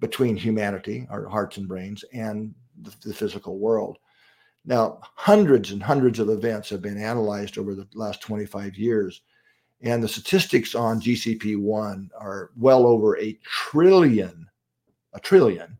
[0.00, 3.98] between humanity, our hearts and brains, and the, the, physical world.
[4.64, 9.20] Now, hundreds and hundreds of events have been analyzed over the last 25 years,
[9.82, 14.46] and the statistics on GCP 1 are well over a trillion,
[15.12, 15.76] a trillion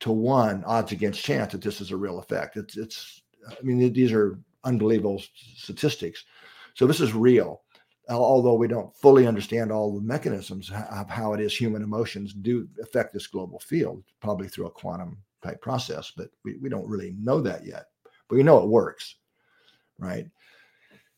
[0.00, 2.56] to one odds against chance that this is a real effect.
[2.56, 5.22] It's, it's I mean, these are unbelievable
[5.56, 6.24] statistics.
[6.74, 7.62] So this is real
[8.10, 12.68] although we don't fully understand all the mechanisms of how it is human emotions do
[12.82, 17.14] affect this global field, probably through a quantum type process, but we, we don't really
[17.18, 17.86] know that yet.
[18.28, 19.16] But we know it works,
[19.98, 20.26] right?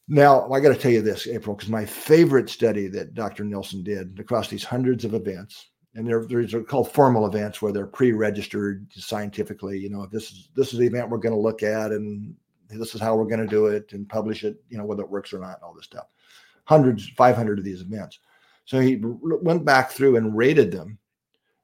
[0.08, 3.44] Now, I got to tell you this, April, because my favorite study that Dr.
[3.44, 7.86] Nelson did across these hundreds of events, and they're, they're called formal events where they're
[7.86, 9.78] pre-registered scientifically.
[9.78, 12.36] You know, this is this is the event we're going to look at, and
[12.68, 14.62] this is how we're going to do it, and publish it.
[14.68, 16.06] You know, whether it works or not, and all this stuff
[16.66, 18.18] hundreds, 500 of these events.
[18.66, 20.98] So he went back through and rated them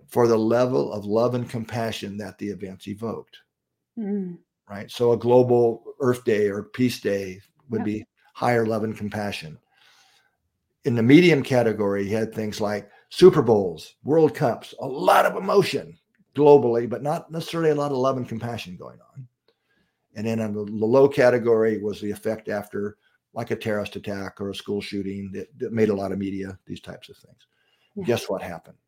[0.06, 3.38] for the level of love and compassion that the events evoked.
[3.98, 4.38] Mm.
[4.70, 4.90] Right.
[4.90, 7.86] So a global Earth Day or Peace Day would yep.
[7.86, 9.58] be higher love and compassion.
[10.84, 15.36] In the medium category, he had things like Super Bowls, World Cups, a lot of
[15.36, 15.98] emotion
[16.34, 19.28] globally, but not necessarily a lot of love and compassion going on.
[20.14, 22.96] And then in the low category was the effect after
[23.34, 26.58] like a terrorist attack or a school shooting that, that made a lot of media,
[26.64, 27.36] these types of things.
[27.96, 28.04] Yeah.
[28.04, 28.78] Guess what happened?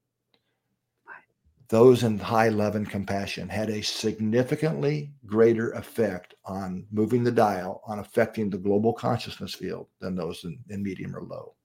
[1.69, 7.83] Those in high love and compassion had a significantly greater effect on moving the dial,
[7.87, 11.57] on affecting the global consciousness field than those in, in medium or low.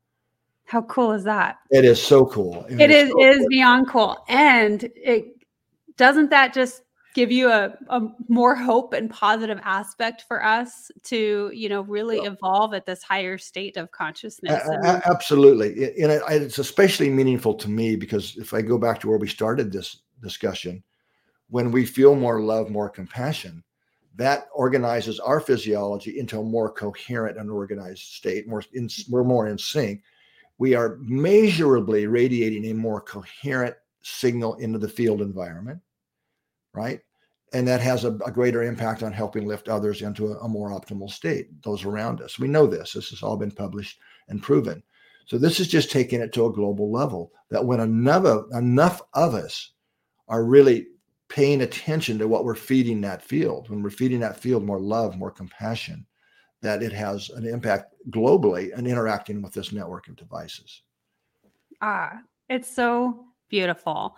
[0.69, 1.57] How cool is that?
[1.71, 2.63] It is so cool.
[2.69, 3.47] it, it is, so is cool.
[3.49, 4.23] beyond cool.
[4.27, 5.25] And it
[5.97, 6.83] doesn't that just
[7.15, 12.17] give you a, a more hope and positive aspect for us to you know really
[12.19, 17.95] evolve at this higher state of consciousness and- absolutely and it's especially meaningful to me
[17.95, 20.83] because if i go back to where we started this discussion
[21.49, 23.63] when we feel more love more compassion
[24.15, 29.47] that organizes our physiology into a more coherent and organized state more in, we're more
[29.47, 30.03] in sync
[30.59, 35.81] we are measurably radiating a more coherent signal into the field environment
[36.73, 37.01] right?
[37.53, 40.69] And that has a, a greater impact on helping lift others into a, a, more
[40.69, 42.37] optimal state, those around us.
[42.37, 42.93] We know this.
[42.93, 44.83] This has all been published and proven.
[45.25, 49.33] So this is just taking it to a global level that when enough, enough of
[49.33, 49.73] us
[50.27, 50.87] are really
[51.27, 55.17] paying attention to what we're feeding that field, when we're feeding that field more love,
[55.17, 56.05] more compassion,
[56.61, 60.81] that it has an impact globally and interacting with this network of devices.
[61.81, 64.17] Ah, it's so beautiful.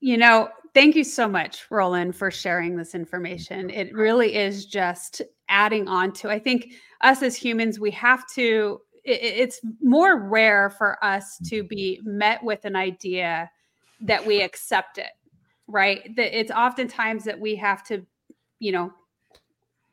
[0.00, 3.70] You know, thank you so much, Rollin, for sharing this information.
[3.70, 8.80] It really is just adding on to, I think, us as humans, we have to,
[9.04, 13.50] it, it's more rare for us to be met with an idea
[14.00, 15.10] that we accept it,
[15.66, 16.14] right?
[16.16, 18.04] That it's oftentimes that we have to,
[18.58, 18.92] you know,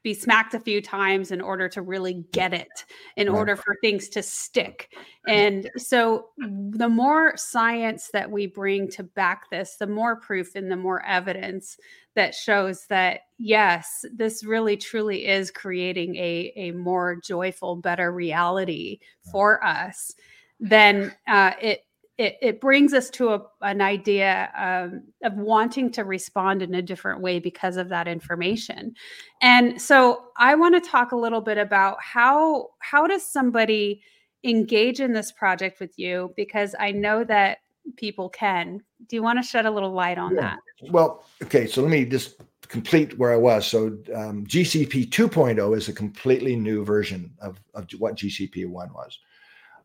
[0.06, 2.86] be smacked a few times in order to really get it,
[3.18, 3.36] in right.
[3.36, 4.93] order for things to stick.
[5.28, 10.70] And so, the more science that we bring to back this, the more proof and
[10.72, 11.78] the more evidence
[12.14, 18.99] that shows that, yes, this really truly is creating a, a more joyful, better reality
[19.32, 20.14] for us,
[20.60, 21.82] then uh, it
[22.18, 26.82] it, it brings us to a, an idea um, of wanting to respond in a
[26.82, 28.93] different way because of that information.
[29.41, 34.01] And so i want to talk a little bit about how how does somebody
[34.43, 36.34] engage in this project with you?
[36.36, 37.59] Because i know that
[37.97, 38.82] people can.
[39.07, 40.41] Do you want to shed a little light on yeah.
[40.41, 40.91] that?
[40.91, 42.36] Well okay so let me just
[42.68, 43.68] complete where i was.
[43.68, 49.20] So um, gcp 2.0 is a completely new version of, of what gcp 1 was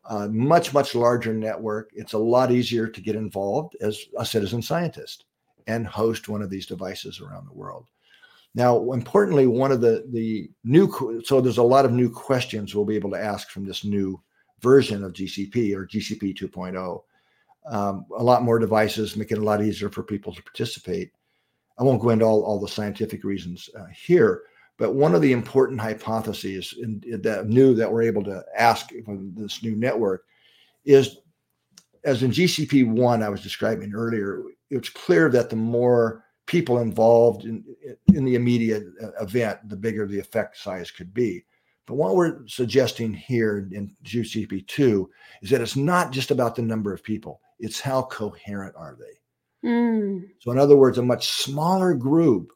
[0.05, 1.91] a much, much larger network.
[1.93, 5.25] It's a lot easier to get involved as a citizen scientist
[5.67, 7.87] and host one of these devices around the world.
[8.53, 12.85] Now, importantly, one of the the new so there's a lot of new questions we'll
[12.85, 14.21] be able to ask from this new
[14.59, 17.03] version of GCP or GCP 2.0.
[17.65, 21.11] Um, a lot more devices, make it a lot easier for people to participate.
[21.77, 24.43] I won't go into all, all the scientific reasons uh, here,
[24.81, 28.89] but one of the important hypotheses in, in that new that we're able to ask
[29.05, 30.25] from this new network
[30.85, 31.19] is,
[32.03, 37.45] as in GCP one I was describing earlier, it's clear that the more people involved
[37.45, 37.63] in,
[38.15, 41.45] in the immediate uh, event, the bigger the effect size could be.
[41.85, 45.11] But what we're suggesting here in GCP two
[45.43, 49.69] is that it's not just about the number of people; it's how coherent are they.
[49.69, 50.23] Mm.
[50.39, 52.51] So, in other words, a much smaller group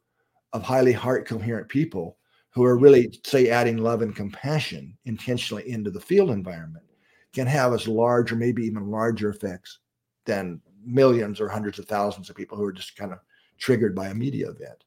[0.56, 2.18] of highly heart coherent people
[2.52, 6.86] who are really, say, adding love and compassion intentionally into the field environment
[7.34, 9.80] can have as large or maybe even larger effects
[10.24, 13.20] than millions or hundreds of thousands of people who are just kind of
[13.58, 14.86] triggered by a media event.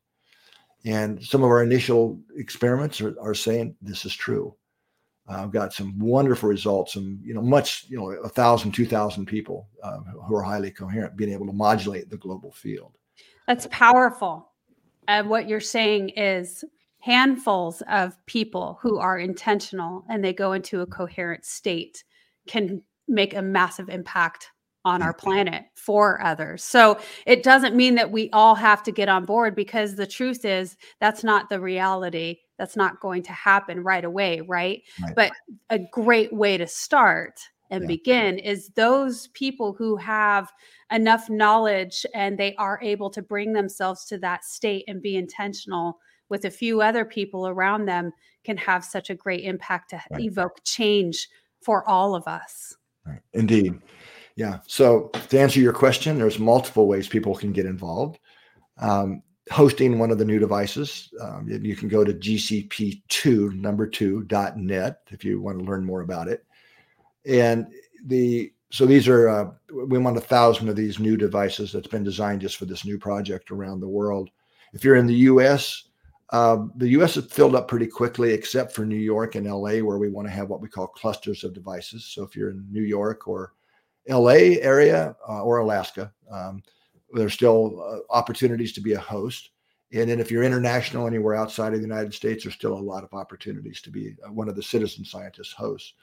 [0.87, 4.57] And some of our initial experiments are, are saying this is true.
[5.29, 8.87] Uh, I've got some wonderful results, and you know, much you know, a thousand, two
[8.87, 12.97] thousand people uh, who are highly coherent, being able to modulate the global field.
[13.47, 14.49] That's powerful.
[15.09, 16.65] And what you're saying is
[17.01, 22.05] handfuls of people who are intentional and they go into a coherent state
[22.47, 24.51] can make a massive impact
[24.85, 25.27] on our mm-hmm.
[25.27, 26.63] planet for others.
[26.63, 30.45] So it doesn't mean that we all have to get on board because the truth
[30.45, 32.39] is that's not the reality.
[32.59, 34.83] That's not going to happen right away, right?
[35.03, 35.15] right.
[35.15, 35.33] But
[35.71, 37.41] a great way to start
[37.71, 37.89] and yeah.
[37.89, 40.53] begin is those people who have
[40.91, 45.99] enough knowledge and they are able to bring themselves to that state and be intentional
[46.29, 48.13] with a few other people around them
[48.45, 50.21] can have such a great impact to right.
[50.21, 51.29] evoke change
[51.63, 52.77] for all of us.
[53.07, 53.21] Right.
[53.35, 53.81] Indeed.
[54.37, 54.61] Yeah.
[54.67, 58.21] So to answer your question, there's multiple ways people can get involved.
[58.79, 64.23] Um, hosting one of the new devices, um, you can go to gcp2 number two
[64.25, 66.45] dot net if you want to learn more about it.
[67.29, 67.67] And
[68.05, 72.05] the so these are uh, we want a thousand of these new devices that's been
[72.05, 74.31] designed just for this new project around the world.
[74.73, 75.85] If you're in the U.S.,
[76.31, 77.17] uh, the U.S.
[77.17, 80.33] is filled up pretty quickly, except for New York and L.A., where we want to
[80.33, 82.05] have what we call clusters of devices.
[82.05, 83.55] So if you're in New York or
[84.09, 84.61] L.A.
[84.61, 86.63] area uh, or Alaska, um,
[87.13, 89.51] there's still uh, opportunities to be a host.
[89.93, 93.05] And then if you're international anywhere outside of the United States, there's still a lot
[93.05, 95.95] of opportunities to be uh, one of the citizen scientist hosts.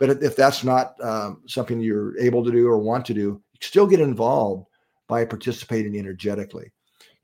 [0.00, 3.86] But if that's not um, something you're able to do or want to do, still
[3.86, 4.66] get involved
[5.06, 6.72] by participating energetically.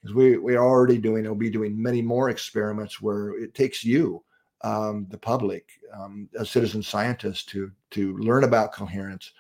[0.03, 3.83] Because we we are already doing we'll be doing many more experiments where it takes
[3.83, 4.23] you
[4.63, 9.33] um, the public um, as citizen scientists to to learn about coherence.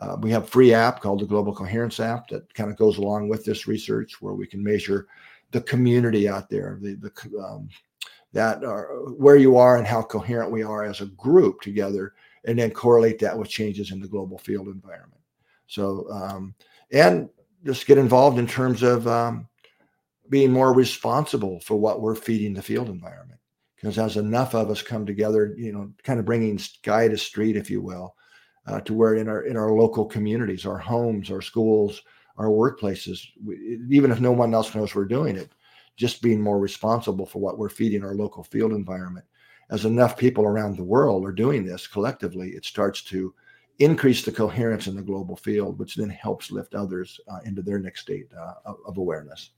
[0.00, 2.98] Uh, we have a free app called the global coherence app that kind of goes
[2.98, 5.06] along with this research where we can measure
[5.52, 7.68] the community out there the, the um,
[8.32, 12.14] that are where you are and how coherent we are as a group together
[12.44, 15.20] and then correlate that with changes in the global field environment
[15.66, 16.54] so um,
[16.92, 17.28] and
[17.64, 19.48] just get involved in terms of um,
[20.28, 23.40] being more responsible for what we're feeding the field environment.
[23.76, 27.56] Because as enough of us come together, you know, kind of bringing sky to street,
[27.56, 28.14] if you will,
[28.66, 32.02] uh, to where in our in our local communities, our homes, our schools,
[32.36, 35.52] our workplaces, we, even if no one else knows we're doing it,
[35.96, 39.24] just being more responsible for what we're feeding our local field environment.
[39.70, 43.32] As enough people around the world are doing this collectively, it starts to
[43.78, 47.78] increase the coherence in the global field, which then helps lift others uh, into their
[47.78, 49.50] next state uh, of, of awareness.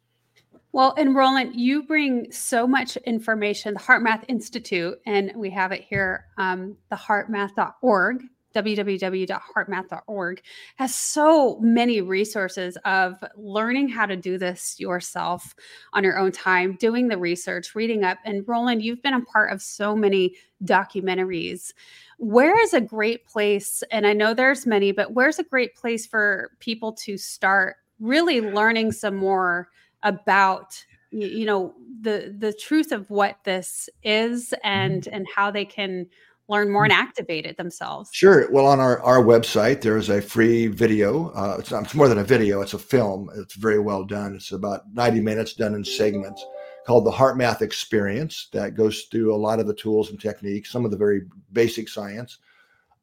[0.73, 5.85] Well, and Rollin, you bring so much information, the HeartMath Institute, and we have it
[5.85, 8.23] here, um, the heartmath.org
[8.55, 10.43] www.heartmath.org
[10.77, 15.55] has so many resources of learning how to do this yourself
[15.93, 18.19] on your own time, doing the research, reading up.
[18.25, 21.73] And Rollin, you've been a part of so many documentaries.
[22.19, 23.83] Where is a great place?
[23.91, 28.41] And I know there's many, but where's a great place for people to start really
[28.41, 29.69] learning some more
[30.03, 34.69] about you know the the truth of what this is mm-hmm.
[34.69, 36.07] and and how they can
[36.49, 36.97] learn more and mm.
[36.97, 38.11] activate it themselves?
[38.13, 38.51] Sure.
[38.51, 41.31] Well, on our, our website, there is a free video.
[41.31, 43.31] Uh, it's, not, it's more than a video, it's a film.
[43.37, 44.35] It's very well done.
[44.35, 46.45] It's about 90 minutes done in segments
[46.87, 50.85] called the HeartMath Experience that goes through a lot of the tools and techniques, some
[50.85, 51.23] of the very
[51.53, 52.39] basic science.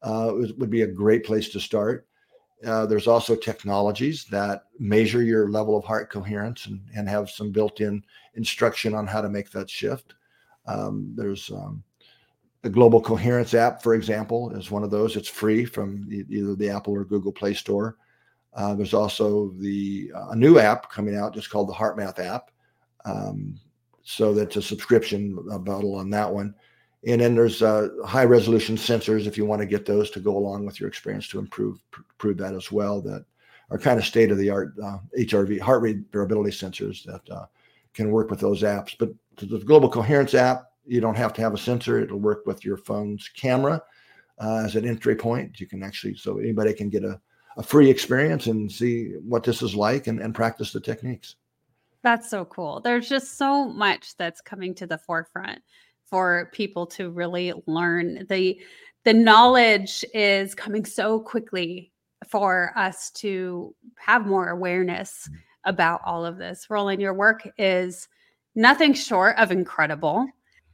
[0.02, 2.06] Uh, would be a great place to start.
[2.64, 7.50] Uh, there's also technologies that measure your level of heart coherence and, and have some
[7.50, 8.02] built-in
[8.34, 10.14] instruction on how to make that shift.
[10.66, 11.82] Um, there's um,
[12.62, 15.16] the Global Coherence app, for example, is one of those.
[15.16, 17.96] It's free from either the Apple or Google Play Store.
[18.52, 22.50] Uh, there's also the uh, a new app coming out just called the HeartMath app.
[23.04, 23.58] Um,
[24.02, 26.54] so that's a subscription bundle on that one.
[27.06, 30.36] And then there's uh, high resolution sensors if you want to get those to go
[30.36, 33.00] along with your experience to improve improve that as well.
[33.00, 33.24] That
[33.70, 34.76] are kind of state of the art
[35.16, 37.46] HRV heart rate variability sensors that uh,
[37.94, 38.94] can work with those apps.
[38.98, 42.00] But the Global Coherence app you don't have to have a sensor.
[42.00, 43.82] It'll work with your phone's camera
[44.42, 45.60] uh, as an entry point.
[45.60, 47.20] You can actually, so anybody can get a,
[47.56, 51.36] a free experience and see what this is like and, and practice the techniques.
[52.02, 52.80] That's so cool.
[52.80, 55.60] There's just so much that's coming to the forefront
[56.06, 58.26] for people to really learn.
[58.28, 58.60] The
[59.04, 61.92] the knowledge is coming so quickly
[62.28, 65.70] for us to have more awareness mm-hmm.
[65.70, 66.66] about all of this.
[66.68, 68.08] Rollin, your work is
[68.54, 70.26] nothing short of incredible.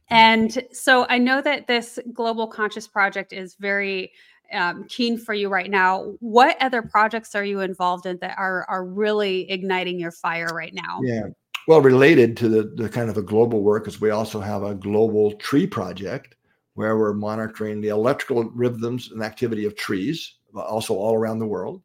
[0.09, 4.11] And so I know that this Global Conscious Project is very
[4.53, 6.13] um, keen for you right now.
[6.19, 10.73] What other projects are you involved in that are are really igniting your fire right
[10.73, 11.01] now?
[11.03, 11.27] Yeah.
[11.67, 14.73] Well, related to the, the kind of the global work is we also have a
[14.73, 16.35] global tree project
[16.75, 21.81] where we're monitoring the electrical rhythms and activity of trees, also all around the world.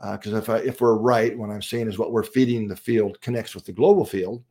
[0.00, 3.20] Because uh, if if we're right, what I'm saying is what we're feeding the field
[3.20, 4.42] connects with the global field,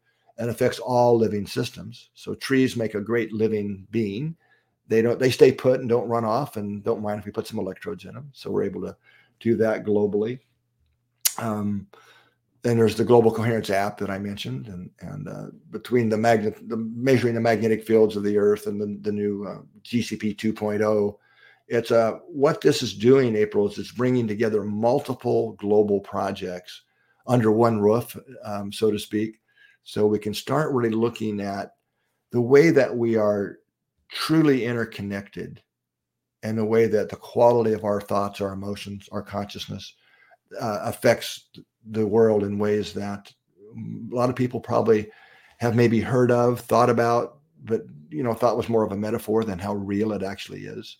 [0.41, 2.09] and affects all living systems.
[2.15, 4.35] So trees make a great living being.
[4.87, 7.45] They don't they stay put and don't run off and don't mind if we put
[7.45, 8.31] some electrodes in them.
[8.33, 8.97] So we're able to
[9.39, 10.39] do that globally.
[11.37, 11.85] Um,
[12.63, 16.57] then there's the global coherence app that I mentioned, and and uh, between the magnet,
[16.67, 21.15] the measuring the magnetic fields of the Earth and the the new uh, GCP 2.0,
[21.67, 23.35] it's uh, what this is doing.
[23.35, 26.81] April is it's bringing together multiple global projects
[27.27, 29.37] under one roof, um, so to speak,
[29.84, 31.73] so we can start really looking at
[32.32, 33.59] the way that we are
[34.09, 35.61] truly interconnected
[36.43, 39.95] and the way that the quality of our thoughts, our emotions, our consciousness
[40.59, 41.49] uh, affects
[41.91, 43.32] the world in ways that
[43.75, 45.09] a lot of people probably
[45.59, 49.43] have maybe heard of, thought about, but you know, thought was more of a metaphor
[49.43, 50.97] than how real it actually is.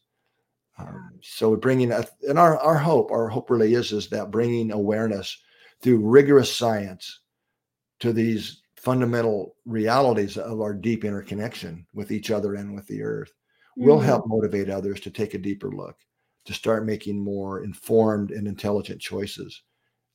[0.78, 4.72] Um, so bringing a, and our our hope, our hope really is is that bringing
[4.72, 5.38] awareness
[5.82, 7.20] through rigorous science
[8.00, 13.30] to these fundamental realities of our deep interconnection with each other and with the earth
[13.30, 13.88] mm-hmm.
[13.88, 15.96] will help motivate others to take a deeper look
[16.46, 19.62] to start making more informed and intelligent choices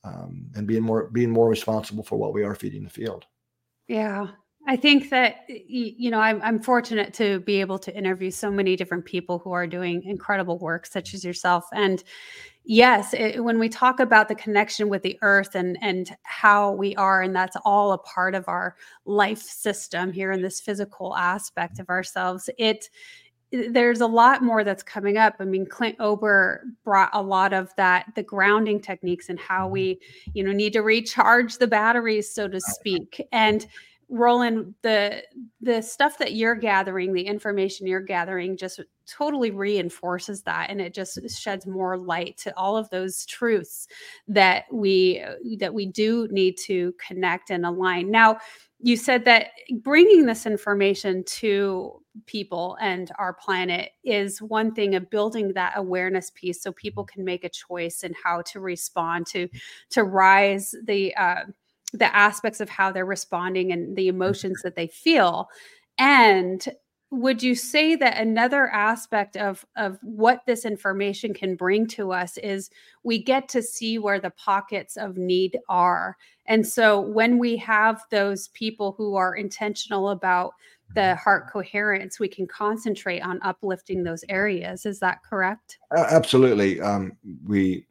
[0.03, 3.25] um, and being more being more responsible for what we are feeding the field
[3.87, 4.27] yeah
[4.67, 8.75] I think that you know I'm, I'm fortunate to be able to interview so many
[8.75, 11.65] different people who are doing incredible work, such as yourself.
[11.73, 12.03] And
[12.65, 16.97] yes, it, when we talk about the connection with the earth and and how we
[16.97, 21.79] are, and that's all a part of our life system here in this physical aspect
[21.79, 22.51] of ourselves.
[22.59, 22.91] It
[23.53, 25.37] there's a lot more that's coming up.
[25.39, 29.73] I mean, Clint Ober brought a lot of that, the grounding techniques and how mm-hmm.
[29.73, 30.01] we,
[30.35, 33.25] you know, need to recharge the batteries, so to speak.
[33.31, 33.67] And
[34.09, 35.23] Rollin, the
[35.61, 40.95] the stuff that you're gathering, the information you're gathering just totally reinforces that and it
[40.95, 43.89] just sheds more light to all of those truths
[44.29, 45.25] that we
[45.59, 48.11] that we do need to connect and align.
[48.11, 48.39] Now,
[48.79, 49.49] you said that
[49.81, 56.31] bringing this information to people and our planet is one thing of building that awareness
[56.35, 59.49] piece so people can make a choice in how to respond to
[59.91, 61.43] to rise the uh,
[61.93, 65.49] the aspects of how they're responding and the emotions that they feel
[65.99, 66.69] and
[67.13, 72.37] would you say that another aspect of of what this information can bring to us
[72.39, 72.69] is
[73.05, 76.17] we get to see where the pockets of need are
[76.47, 80.53] and so when we have those people who are intentional about
[80.95, 84.87] the heart coherence, we can concentrate on uplifting those areas.
[84.87, 85.79] Is that correct?
[85.97, 86.81] Absolutely.
[86.81, 87.13] Um,
[87.45, 87.87] we,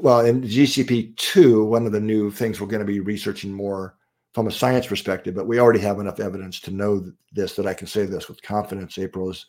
[0.00, 3.96] well, in GCP two, one of the new things we're going to be researching more
[4.32, 7.74] from a science perspective, but we already have enough evidence to know this that I
[7.74, 8.98] can say this with confidence.
[8.98, 9.46] April is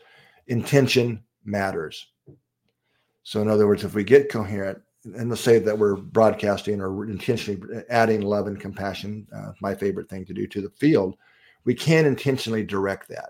[0.48, 2.08] intention matters.
[3.24, 7.06] So, in other words, if we get coherent, and let's say that we're broadcasting or
[7.06, 11.16] intentionally adding love and compassion, uh, my favorite thing to do to the field,
[11.66, 13.30] we can intentionally direct that.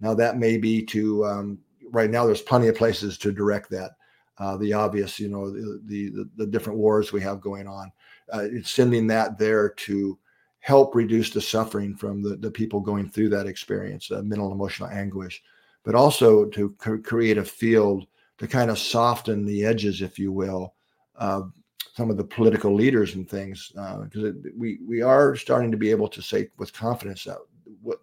[0.00, 1.58] Now, that may be to um,
[1.90, 2.26] right now.
[2.26, 3.92] There's plenty of places to direct that.
[4.38, 7.92] Uh, the obvious, you know, the, the, the different wars we have going on.
[8.32, 10.18] Uh, it's sending that there to
[10.60, 14.54] help reduce the suffering from the, the people going through that experience, uh, mental and
[14.54, 15.42] emotional anguish,
[15.84, 16.70] but also to
[17.04, 18.06] create a field
[18.38, 20.74] to kind of soften the edges, if you will,
[21.16, 21.52] of
[21.94, 25.90] some of the political leaders and things, because uh, we we are starting to be
[25.90, 27.36] able to say with confidence that
[27.82, 27.98] what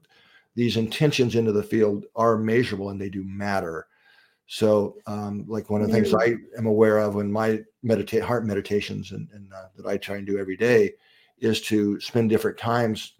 [0.55, 3.87] these intentions into the field are measurable and they do matter.
[4.51, 8.45] So, um, like one of the things I am aware of when my meditate heart
[8.45, 10.93] meditations and, and uh, that I try and do every day
[11.39, 13.13] is to spend different times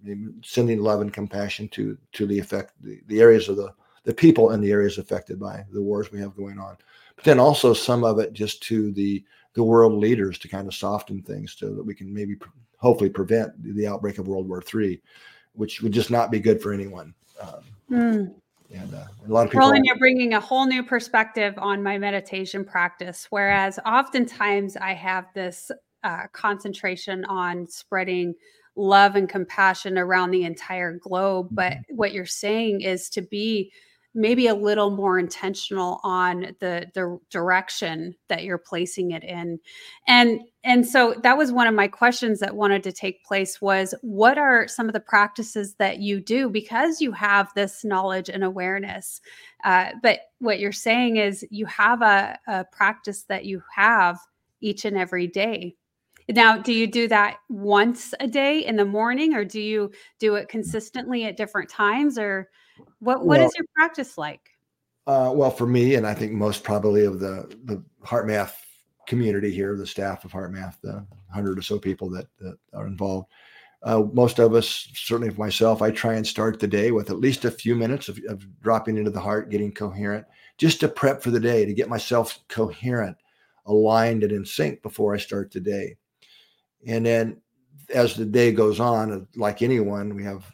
[0.43, 3.71] sending love and compassion to to the effect the, the areas of the
[4.03, 6.75] the people and the areas affected by the wars we have going on
[7.15, 9.23] but then also some of it just to the
[9.53, 12.35] the world leaders to kind of soften things so that we can maybe
[12.77, 15.01] hopefully prevent the outbreak of World War III,
[15.53, 17.13] which would just not be good for anyone.
[17.41, 18.35] Um, mm.
[18.73, 19.67] And uh, a lot of people.
[19.67, 23.27] Rollin, you're bringing a whole new perspective on my meditation practice.
[23.29, 25.71] Whereas oftentimes I have this
[26.03, 28.35] uh, concentration on spreading
[28.75, 31.49] love and compassion around the entire globe.
[31.51, 31.95] But mm-hmm.
[31.95, 33.71] what you're saying is to be
[34.15, 39.59] maybe a little more intentional on the the direction that you're placing it in.
[40.07, 43.93] And and so that was one of my questions that wanted to take place was
[44.01, 48.43] what are some of the practices that you do because you have this knowledge and
[48.43, 49.21] awareness?
[49.63, 54.19] Uh, but what you're saying is you have a, a practice that you have
[54.61, 55.75] each and every day.
[56.27, 60.35] Now do you do that once a day in the morning or do you do
[60.35, 62.49] it consistently at different times or
[62.99, 64.41] what What well, is your practice like?
[65.07, 68.53] Uh, well, for me, and I think most probably of the the HeartMath
[69.07, 73.27] community here, the staff of HeartMath, the hundred or so people that, that are involved,
[73.83, 77.19] uh, most of us, certainly for myself, I try and start the day with at
[77.19, 80.25] least a few minutes of, of dropping into the heart, getting coherent,
[80.57, 83.15] just to prep for the day, to get myself coherent,
[83.65, 85.95] aligned, and in sync before I start the day.
[86.85, 87.41] And then
[87.93, 90.45] as the day goes on, like anyone, we have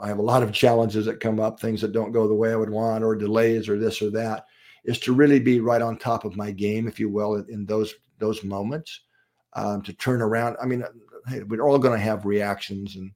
[0.00, 2.52] I have a lot of challenges that come up, things that don't go the way
[2.52, 4.46] I would want, or delays, or this or that,
[4.84, 7.94] is to really be right on top of my game, if you will, in those
[8.18, 9.00] those moments,
[9.54, 10.56] um, to turn around.
[10.62, 10.84] I mean,
[11.28, 13.10] hey, we're all going to have reactions and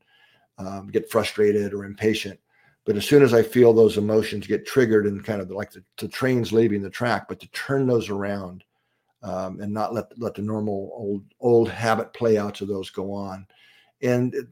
[0.59, 2.39] um, get frustrated or impatient,
[2.85, 5.85] but as soon as I feel those emotions get triggered and kind of like the,
[5.99, 8.65] the trains leaving the track, but to turn those around
[9.23, 13.13] um, and not let let the normal old old habit play outs of those go
[13.13, 13.47] on.
[14.01, 14.47] And it,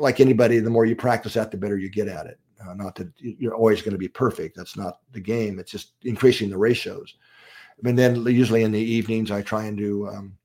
[0.00, 2.38] like anybody, the more you practice that, the better you get at it.
[2.60, 4.56] Uh, not that you're always going to be perfect.
[4.56, 5.58] That's not the game.
[5.58, 7.14] It's just increasing the ratios.
[7.84, 10.36] And then usually in the evenings, I try and do um,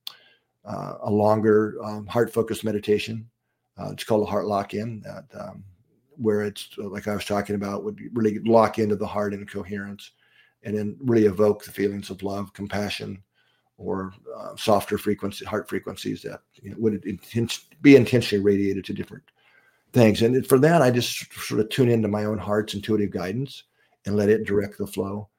[0.64, 3.30] uh, a longer um, heart focused meditation.
[3.78, 5.04] Uh, it's called a heart lock in,
[5.38, 5.64] um,
[6.16, 9.50] where it's uh, like I was talking about, would really lock into the heart and
[9.50, 10.12] coherence
[10.64, 13.22] and then really evoke the feelings of love, compassion,
[13.78, 17.04] or uh, softer frequency, heart frequencies that you know, would
[17.82, 19.24] be intentionally radiated to different
[19.96, 20.22] things.
[20.22, 23.64] And for that, I just sort of tune into my own heart's intuitive guidance
[24.06, 25.30] and let it direct the flow.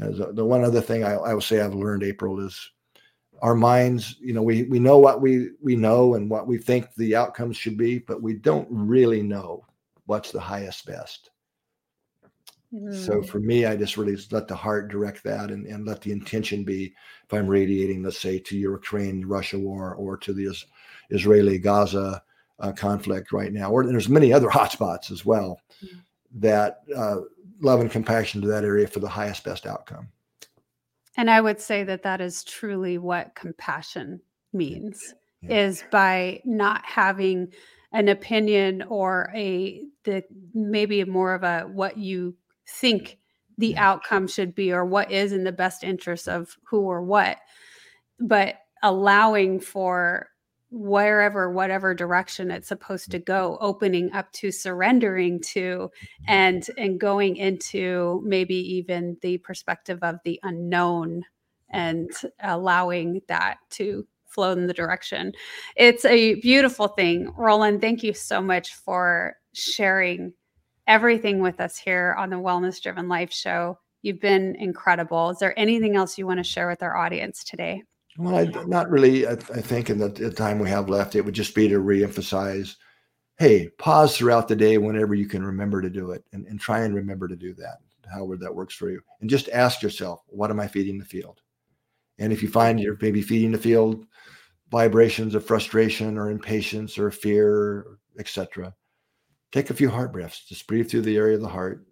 [0.00, 2.70] As a, the one other thing I, I will say I've learned, April, is
[3.40, 4.16] our minds.
[4.20, 7.56] You know, we we know what we we know and what we think the outcomes
[7.56, 9.64] should be, but we don't really know
[10.06, 11.30] what's the highest best.
[12.90, 13.28] So mm.
[13.28, 16.64] for me, I just really let the heart direct that and, and let the intention
[16.64, 16.94] be
[17.24, 20.56] if I'm radiating, let's say, to Ukraine, Russia war, or to the
[21.10, 22.22] Israeli Gaza
[22.62, 25.98] uh, conflict right now, or there's many other hotspots as well mm-hmm.
[26.34, 27.18] that uh,
[27.60, 30.08] love and compassion to that area for the highest best outcome.
[31.16, 34.20] And I would say that that is truly what compassion
[34.52, 35.64] means yeah.
[35.66, 37.48] is by not having
[37.92, 42.34] an opinion or a the maybe more of a what you
[42.66, 43.18] think
[43.58, 43.90] the yeah.
[43.90, 47.36] outcome should be or what is in the best interest of who or what
[48.18, 50.28] but allowing for
[50.74, 53.32] wherever whatever direction it's supposed to mm-hmm.
[53.32, 55.90] go opening up to surrendering to
[56.26, 61.22] and and going into maybe even the perspective of the unknown
[61.70, 62.10] and
[62.42, 65.30] allowing that to flow in the direction
[65.76, 70.32] it's a beautiful thing rollin thank you so much for sharing
[70.86, 73.78] everything with us here on the Wellness Driven Life Show.
[74.02, 75.30] You've been incredible.
[75.30, 77.82] Is there anything else you want to share with our audience today?
[78.18, 79.26] Well, I, not really.
[79.26, 81.78] I, I think in the, the, time we have left, it would just be to
[81.78, 82.76] reemphasize
[83.38, 86.80] hey, pause throughout the day whenever you can remember to do it and, and try
[86.80, 87.78] and remember to do that,
[88.12, 89.00] however that works for you.
[89.20, 91.40] And just ask yourself, what am I feeding the field?
[92.18, 92.84] And if you find mm-hmm.
[92.84, 94.06] you're maybe feeding the field
[94.70, 98.72] vibrations of frustration or impatience or fear, etc.,
[99.50, 100.44] take a few heart breaths.
[100.48, 101.84] Just breathe through the area of the heart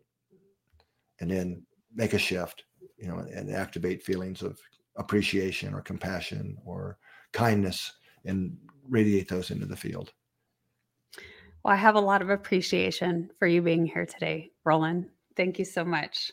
[1.20, 1.62] and then
[1.94, 2.64] make a shift,
[2.96, 4.58] you know, and activate feelings of
[5.00, 6.98] appreciation or compassion or
[7.32, 7.92] kindness
[8.24, 8.56] and
[8.88, 10.12] radiate those into the field.
[11.64, 15.08] Well, I have a lot of appreciation for you being here today, Rollin.
[15.36, 16.30] Thank you so much.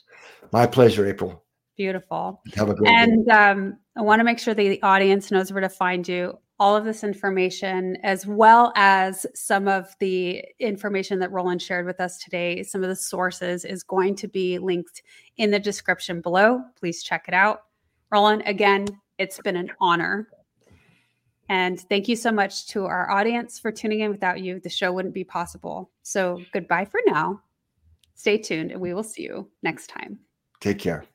[0.51, 1.43] My pleasure, April.
[1.77, 2.41] Beautiful.
[2.55, 5.69] Have a great and um, I want to make sure the audience knows where to
[5.69, 6.37] find you.
[6.59, 11.99] All of this information, as well as some of the information that Rollin shared with
[11.99, 15.03] us today, some of the sources is going to be linked
[15.37, 16.61] in the description below.
[16.79, 17.66] Please check it out.
[18.11, 18.87] Rollin, again,
[19.17, 20.27] it's been an honor.
[21.49, 24.11] And thank you so much to our audience for tuning in.
[24.11, 25.91] Without you, the show wouldn't be possible.
[26.03, 27.41] So goodbye for now.
[28.15, 30.19] Stay tuned, and we will see you next time.
[30.59, 31.05] Take care.